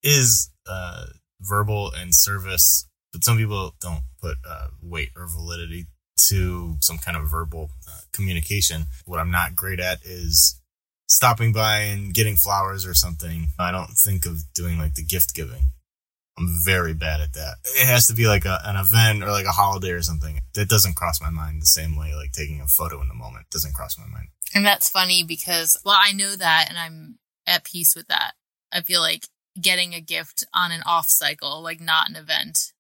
is 0.03 0.51
uh, 0.67 1.07
verbal 1.41 1.93
and 1.93 2.15
service. 2.15 2.87
But 3.13 3.25
some 3.25 3.37
people 3.37 3.75
don't 3.81 4.03
put 4.21 4.37
uh, 4.49 4.69
weight 4.83 5.11
or 5.17 5.27
validity 5.29 5.87
to 6.29 6.77
some 6.81 6.99
kind 6.99 7.17
of 7.17 7.31
verbal 7.31 7.71
uh, 7.89 8.01
communication. 8.13 8.85
What 9.05 9.21
I'm 9.21 9.31
not 9.31 9.57
great 9.57 9.81
at 9.81 9.99
is 10.05 10.61
stopping 11.07 11.53
by 11.53 11.79
and 11.81 12.15
getting 12.15 12.37
flowers 12.37 12.87
or 12.87 12.95
something. 12.95 13.49
I 13.59 13.71
don't 13.71 13.93
think 13.93 14.27
of 14.27 14.53
doing 14.55 14.79
like 14.79 14.95
the 14.95 15.05
gift 15.05 15.35
giving. 15.35 15.71
I'm 16.37 16.49
very 16.65 16.95
bad 16.95 17.21
at 17.21 17.35
that. 17.35 17.57
It 17.65 17.87
has 17.87 18.09
to 18.09 18.15
be 18.15 18.27
like 18.27 18.45
a, 18.45 18.61
an 18.65 18.77
event 18.77 19.23
or 19.23 19.31
like 19.31 19.47
a 19.47 19.53
holiday 19.53 19.91
or 19.91 20.03
something. 20.03 20.41
That 20.55 20.69
doesn't 20.69 20.97
cross 20.97 21.21
my 21.21 21.31
mind 21.31 21.63
the 21.63 21.67
same 21.67 21.97
way 21.97 22.15
like 22.15 22.33
taking 22.33 22.61
a 22.61 22.67
photo 22.67 23.01
in 23.01 23.09
the 23.09 23.15
moment 23.15 23.51
doesn't 23.51 23.75
cross 23.75 23.97
my 23.99 24.07
mind. 24.07 24.29
And 24.53 24.67
that's 24.67 24.89
funny 24.89 25.25
because, 25.25 25.77
well, 25.85 25.97
I 25.99 26.13
know 26.13 26.35
that 26.35 26.67
and 26.69 26.79
I'm 26.79 27.19
at 27.47 27.65
peace 27.65 27.95
with 27.95 28.09
that. 28.09 28.33
I 28.73 28.83
feel 28.83 29.01
like 29.01 29.29
getting 29.61 29.95
a 29.95 30.01
gift 30.01 30.45
on 30.53 30.73
an 30.73 30.83
off 30.85 31.09
cycle, 31.09 31.63
like 31.63 31.81
not 31.81 32.09
an 32.09 32.17
event, 32.17 32.73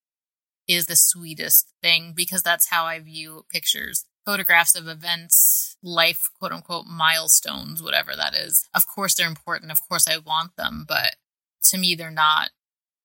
is 0.66 0.86
the 0.86 0.96
sweetest 0.96 1.72
thing 1.82 2.12
because 2.14 2.42
that's 2.42 2.70
how 2.70 2.84
I 2.84 2.98
view 3.00 3.44
pictures. 3.50 4.06
Photographs 4.24 4.74
of 4.74 4.88
events, 4.88 5.76
life, 5.82 6.30
quote 6.38 6.52
unquote, 6.52 6.86
milestones, 6.86 7.82
whatever 7.82 8.16
that 8.16 8.34
is. 8.34 8.68
Of 8.74 8.86
course, 8.86 9.14
they're 9.14 9.28
important. 9.28 9.70
Of 9.70 9.86
course, 9.86 10.08
I 10.08 10.16
want 10.18 10.56
them, 10.56 10.84
but 10.88 11.16
to 11.64 11.78
me, 11.78 11.94
they're 11.94 12.10
not. 12.10 12.50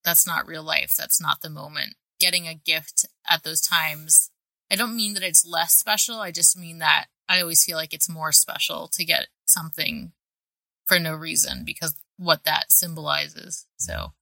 That's 0.04 0.26
not 0.26 0.48
real 0.48 0.64
life. 0.64 0.96
That's 0.98 1.22
not 1.22 1.42
the 1.42 1.50
moment. 1.50 1.96
Getting 2.20 2.48
a 2.48 2.56
gift 2.56 3.06
at 3.30 3.44
those 3.44 3.62
times, 3.62 4.32
I 4.72 4.76
don't 4.76 4.96
mean 4.96 5.14
that 5.16 5.24
it's 5.24 5.46
less 5.46 5.74
special. 5.74 6.20
I 6.20 6.32
just 6.32 6.58
mean 6.58 6.80
that 6.80 7.08
I 7.28 7.42
always 7.42 7.64
feel 7.64 7.78
like 7.78 7.94
it's 7.94 8.10
more 8.10 8.32
special 8.32 8.88
to 8.94 9.04
get 9.04 9.28
something 9.46 10.14
for 10.86 11.00
no 11.00 11.14
reason 11.14 11.64
because 11.66 11.96
what 12.20 12.44
that 12.44 12.72
symbolizes. 12.72 13.66
So, 13.78 14.14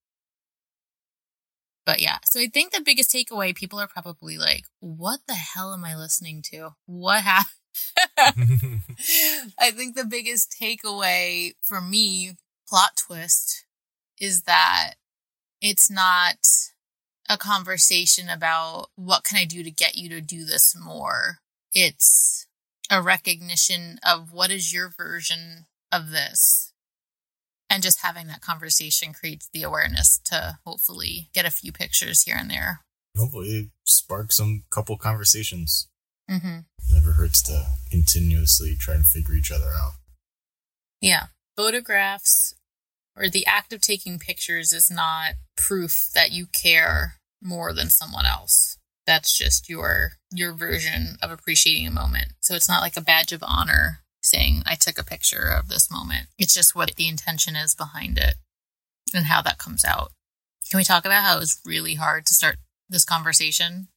but 1.86 2.00
yeah, 2.00 2.20
so 2.26 2.40
I 2.40 2.48
think 2.48 2.72
the 2.72 2.82
biggest 2.82 3.12
takeaway 3.12 3.56
people 3.56 3.80
are 3.80 3.88
probably 3.88 4.38
like, 4.38 4.66
what 4.80 5.22
the 5.28 5.34
hell 5.34 5.74
am 5.74 5.84
I 5.84 5.96
listening 5.96 6.42
to? 6.52 6.76
What 6.86 7.24
happened? 7.24 7.52
I 9.60 9.72
think 9.72 9.96
the 9.96 10.06
biggest 10.06 10.56
takeaway 10.62 11.54
for 11.62 11.82
me, 11.82 12.34
plot 12.70 12.92
twist, 12.98 13.66
is 14.20 14.44
that 14.44 14.94
it's 15.62 15.90
not 15.90 16.38
a 17.30 17.38
conversation 17.38 18.30
about 18.30 18.88
what 18.96 19.24
can 19.24 19.38
I 19.38 19.46
do 19.46 19.64
to 19.64 19.72
get 19.72 19.96
you 19.96 20.10
to 20.10 20.22
do 20.22 20.46
this 20.46 20.76
more. 20.80 21.40
It's 21.74 22.48
a 22.92 23.02
recognition 23.02 24.00
of 24.08 24.32
what 24.32 24.52
is 24.52 24.74
your 24.74 24.90
version 24.90 25.66
of 25.92 26.12
this. 26.12 26.67
And 27.70 27.84
just 27.84 28.02
having 28.02 28.28
that 28.28 28.42
conversation 28.42 29.14
creates 29.14 29.50
the 29.52 29.64
awareness 29.64 30.20
to 30.26 30.60
hopefully 30.66 31.30
get 31.34 31.46
a 31.46 31.52
few 31.52 31.72
pictures 31.72 32.24
here 32.24 32.38
and 32.40 32.50
there. 32.50 32.82
Hopefully 33.18 33.72
spark 33.84 34.32
some 34.32 34.64
couple 34.70 34.98
conversations. 34.98 35.88
Mm-hmm. 36.30 36.60
Never 36.94 37.12
hurts 37.14 37.42
to 37.44 37.66
continuously 37.92 38.76
try 38.76 38.96
and 38.96 39.06
figure 39.06 39.36
each 39.36 39.52
other 39.52 39.72
out. 39.72 39.94
Yeah. 41.02 41.28
Photographs 41.56 42.56
or 43.16 43.30
the 43.30 43.46
act 43.46 43.74
of 43.74 43.82
taking 43.82 44.20
pictures 44.20 44.72
is 44.72 44.92
not 44.92 45.34
proof 45.58 46.10
that 46.14 46.32
you 46.32 46.46
care 46.46 47.16
more 47.42 47.74
than 47.74 47.90
someone 47.90 48.26
else. 48.26 48.78
That's 49.06 49.38
just 49.38 49.70
your 49.70 50.14
your 50.32 50.54
version 50.54 51.18
of 51.22 51.32
appreciating 51.32 51.88
a 51.88 51.92
moment. 51.92 52.34
So 52.42 52.56
it's 52.56 52.70
not 52.70 52.82
like 52.82 52.98
a 52.98 53.02
badge 53.02 53.32
of 53.32 53.44
honor 53.46 54.02
saying 54.30 54.64
I 54.66 54.76
took 54.76 54.98
a 54.98 55.04
picture 55.04 55.48
of 55.48 55.70
this 55.70 55.92
moment. 55.92 56.28
It's 56.38 56.54
just 56.54 56.76
what 56.76 56.96
the 56.96 57.08
intention 57.08 57.56
is 57.56 57.76
behind 57.76 58.18
it 58.18 58.36
and 59.14 59.26
how 59.26 59.42
that 59.42 59.58
comes 59.58 59.86
out. 59.86 60.12
Can 60.70 60.78
we 60.78 60.84
talk 60.84 61.06
about 61.06 61.24
how 61.24 61.38
it 61.38 61.40
was 61.40 61.62
really 61.66 61.96
hard 61.96 62.26
to 62.26 62.34
start 62.34 62.58
this 62.90 63.06
conversation? 63.06 63.88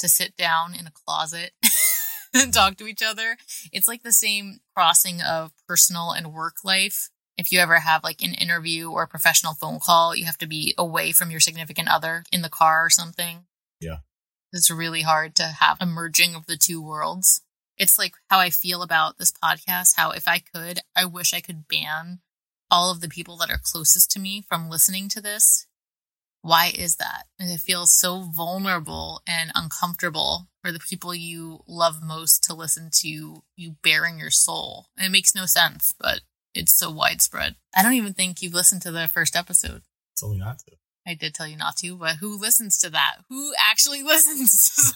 To 0.00 0.08
sit 0.08 0.36
down 0.36 0.74
in 0.74 0.86
a 0.86 0.92
closet 0.92 1.52
and 2.34 2.52
talk 2.52 2.76
to 2.78 2.86
each 2.86 3.02
other. 3.02 3.36
It's 3.72 3.88
like 3.88 4.02
the 4.02 4.12
same 4.12 4.60
crossing 4.74 5.20
of 5.20 5.52
personal 5.68 6.10
and 6.10 6.32
work 6.32 6.56
life. 6.64 7.10
If 7.36 7.52
you 7.52 7.60
ever 7.60 7.80
have 7.80 8.04
like 8.04 8.22
an 8.22 8.34
interview 8.34 8.90
or 8.90 9.04
a 9.04 9.08
professional 9.08 9.54
phone 9.54 9.78
call, 9.80 10.16
you 10.16 10.24
have 10.24 10.38
to 10.38 10.46
be 10.46 10.74
away 10.76 11.12
from 11.12 11.30
your 11.30 11.40
significant 11.40 11.88
other 11.88 12.24
in 12.32 12.42
the 12.42 12.48
car 12.48 12.84
or 12.84 12.90
something. 12.90 13.44
Yeah. 13.80 13.98
It's 14.52 14.70
really 14.70 15.02
hard 15.02 15.34
to 15.36 15.44
have 15.44 15.78
a 15.80 15.86
merging 15.86 16.34
of 16.34 16.46
the 16.46 16.56
two 16.56 16.82
worlds. 16.82 17.42
It's 17.82 17.98
like 17.98 18.14
how 18.30 18.38
I 18.38 18.50
feel 18.50 18.80
about 18.80 19.18
this 19.18 19.32
podcast, 19.32 19.96
how 19.96 20.12
if 20.12 20.28
I 20.28 20.38
could, 20.38 20.82
I 20.94 21.04
wish 21.04 21.34
I 21.34 21.40
could 21.40 21.66
ban 21.66 22.20
all 22.70 22.92
of 22.92 23.00
the 23.00 23.08
people 23.08 23.36
that 23.38 23.50
are 23.50 23.58
closest 23.60 24.08
to 24.12 24.20
me 24.20 24.44
from 24.48 24.70
listening 24.70 25.08
to 25.08 25.20
this. 25.20 25.66
Why 26.42 26.70
is 26.72 26.94
that? 26.96 27.24
And 27.40 27.50
it 27.50 27.58
feels 27.58 27.90
so 27.90 28.20
vulnerable 28.20 29.20
and 29.26 29.50
uncomfortable 29.56 30.46
for 30.62 30.70
the 30.70 30.78
people 30.78 31.12
you 31.12 31.64
love 31.66 31.96
most 32.00 32.44
to 32.44 32.54
listen 32.54 32.88
to 33.00 33.42
you 33.56 33.76
bearing 33.82 34.16
your 34.16 34.30
soul. 34.30 34.86
And 34.96 35.04
it 35.04 35.10
makes 35.10 35.34
no 35.34 35.46
sense, 35.46 35.92
but 35.98 36.20
it's 36.54 36.72
so 36.72 36.88
widespread. 36.88 37.56
I 37.76 37.82
don't 37.82 37.94
even 37.94 38.14
think 38.14 38.42
you've 38.42 38.54
listened 38.54 38.82
to 38.82 38.92
the 38.92 39.08
first 39.08 39.34
episode. 39.34 39.82
Told 40.20 40.34
me 40.34 40.38
not 40.38 40.60
to. 40.60 40.76
I 41.04 41.14
did 41.14 41.34
tell 41.34 41.48
you 41.48 41.56
not 41.56 41.78
to, 41.78 41.96
but 41.96 42.18
who 42.18 42.38
listens 42.38 42.78
to 42.78 42.90
that? 42.90 43.16
Who 43.28 43.52
actually 43.58 44.02
listens? 44.04 44.94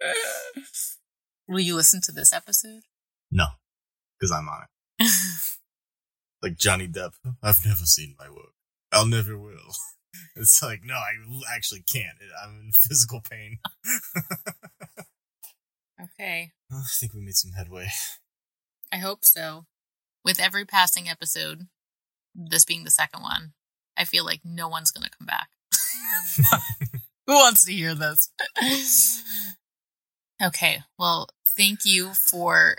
Will 1.48 1.60
you 1.60 1.74
listen 1.76 2.00
to 2.02 2.12
this 2.12 2.32
episode? 2.32 2.82
No, 3.30 3.46
because 4.18 4.32
I'm 4.32 4.48
on 4.48 4.62
it. 4.98 5.10
like 6.42 6.56
Johnny 6.56 6.88
Depp, 6.88 7.12
I've 7.42 7.64
never 7.64 7.84
seen 7.84 8.14
my 8.18 8.28
work. 8.28 8.52
I'll 8.92 9.06
never 9.06 9.38
will. 9.38 9.52
It's 10.34 10.62
like, 10.62 10.80
no, 10.82 10.94
I 10.94 11.12
actually 11.54 11.82
can't. 11.82 12.16
I'm 12.42 12.60
in 12.66 12.72
physical 12.72 13.20
pain. 13.20 13.58
okay. 16.02 16.52
Oh, 16.72 16.78
I 16.78 16.88
think 16.98 17.12
we 17.12 17.20
made 17.20 17.36
some 17.36 17.52
headway. 17.52 17.88
I 18.90 18.96
hope 18.96 19.26
so. 19.26 19.66
With 20.24 20.40
every 20.40 20.64
passing 20.64 21.06
episode, 21.06 21.66
this 22.34 22.64
being 22.64 22.84
the 22.84 22.90
second 22.90 23.22
one, 23.22 23.52
I 23.96 24.04
feel 24.04 24.24
like 24.24 24.40
no 24.42 24.68
one's 24.68 24.90
going 24.90 25.04
to 25.04 25.10
come 25.18 25.26
back. 25.26 25.48
Who 27.26 27.34
wants 27.34 27.64
to 27.66 27.72
hear 27.72 27.94
this? 27.94 28.30
Okay. 30.42 30.80
Well, 30.98 31.28
thank 31.56 31.80
you 31.84 32.12
for 32.14 32.76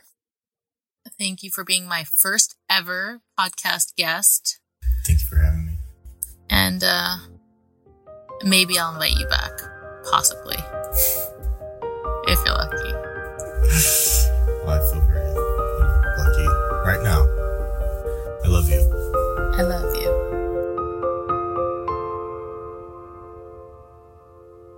thank 1.17 1.41
you 1.41 1.49
for 1.49 1.63
being 1.63 1.87
my 1.87 2.03
first 2.03 2.55
ever 2.69 3.21
podcast 3.39 3.95
guest. 3.95 4.59
Thank 5.05 5.19
you 5.21 5.25
for 5.25 5.37
having 5.37 5.65
me. 5.65 5.73
And 6.49 6.83
uh 6.83 7.17
maybe 8.43 8.77
I'll 8.77 8.93
invite 8.93 9.17
you 9.17 9.27
back. 9.27 9.51
Possibly. 10.09 10.57
if 12.27 12.39
you're 12.45 12.55
lucky. 12.55 12.93
Well, 14.65 14.75
I 14.75 14.91
feel 14.91 15.01
very 15.07 15.33
lucky 16.17 16.47
right 16.85 17.01
now. 17.01 17.21
I 18.43 18.47
love 18.49 18.67
you. 18.69 18.81
I 19.55 19.61
love 19.61 19.95
you. 19.95 20.11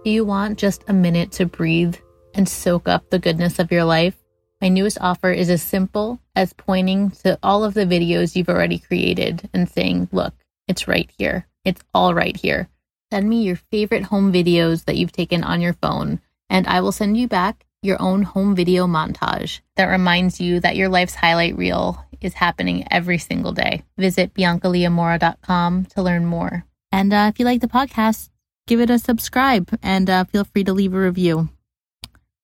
Do 0.03 0.11
you 0.11 0.23
want 0.25 0.59
just 0.59 0.83
a 0.87 0.93
minute 0.93 1.31
to 1.33 1.47
breathe 1.47 1.95
and 2.39 2.47
soak 2.47 2.88
up 2.88 3.10
the 3.10 3.19
goodness 3.19 3.60
of 3.60 3.69
your 3.69 3.84
life? 3.84 4.15
My 4.62 4.69
newest 4.69 4.97
offer 5.02 5.30
is 5.30 5.49
as 5.49 5.62
simple 5.62 6.19
as 6.38 6.54
pointing 6.54 7.12
to 7.23 7.38
all 7.43 7.65
of 7.65 7.73
the 7.73 7.86
videos 7.86 8.34
you've 8.34 8.47
already 8.47 8.80
created 8.80 9.49
and 9.54 9.69
saying, 9.69 10.08
look, 10.13 10.34
it's 10.65 10.88
right 10.88 11.12
here. 11.17 11.47
It's 11.65 11.82
all 11.93 12.13
right 12.13 12.38
here. 12.38 12.69
Send 13.12 13.28
me 13.28 13.43
your 13.43 13.58
favorite 13.58 14.04
home 14.04 14.32
videos 14.32 14.86
that 14.86 14.95
you've 14.95 15.12
taken 15.12 15.43
on 15.43 15.60
your 15.60 15.73
phone, 15.73 16.21
and 16.49 16.65
I 16.65 16.80
will 16.80 16.93
send 16.93 17.17
you 17.17 17.28
back 17.28 17.65
your 17.82 18.02
own 18.02 18.23
home 18.23 18.56
video 18.56 18.88
montage 18.88 19.60
that 19.75 19.86
reminds 19.86 20.39
you 20.39 20.62
that 20.62 20.78
your 20.78 20.88
life's 20.88 21.15
highlight 21.15 21.58
reel 21.58 22.06
is 22.21 22.36
happening 22.36 22.88
every 22.89 23.17
single 23.17 23.52
day. 23.52 23.84
Visit 23.97 24.34
biancaleamorra.com 24.34 25.86
to 25.88 26.02
learn 26.02 26.25
more. 26.25 26.65
And 26.91 27.13
uh, 27.13 27.32
if 27.34 27.38
you 27.38 27.43
like 27.43 27.60
the 27.60 27.67
podcast, 27.67 28.30
give 28.65 28.80
it 28.80 28.89
a 28.89 28.97
subscribe 28.97 29.78
and 29.84 30.10
uh, 30.10 30.23
feel 30.23 30.45
free 30.45 30.63
to 30.63 30.71
leave 30.73 30.93
a 30.93 30.99
review. 30.99 31.49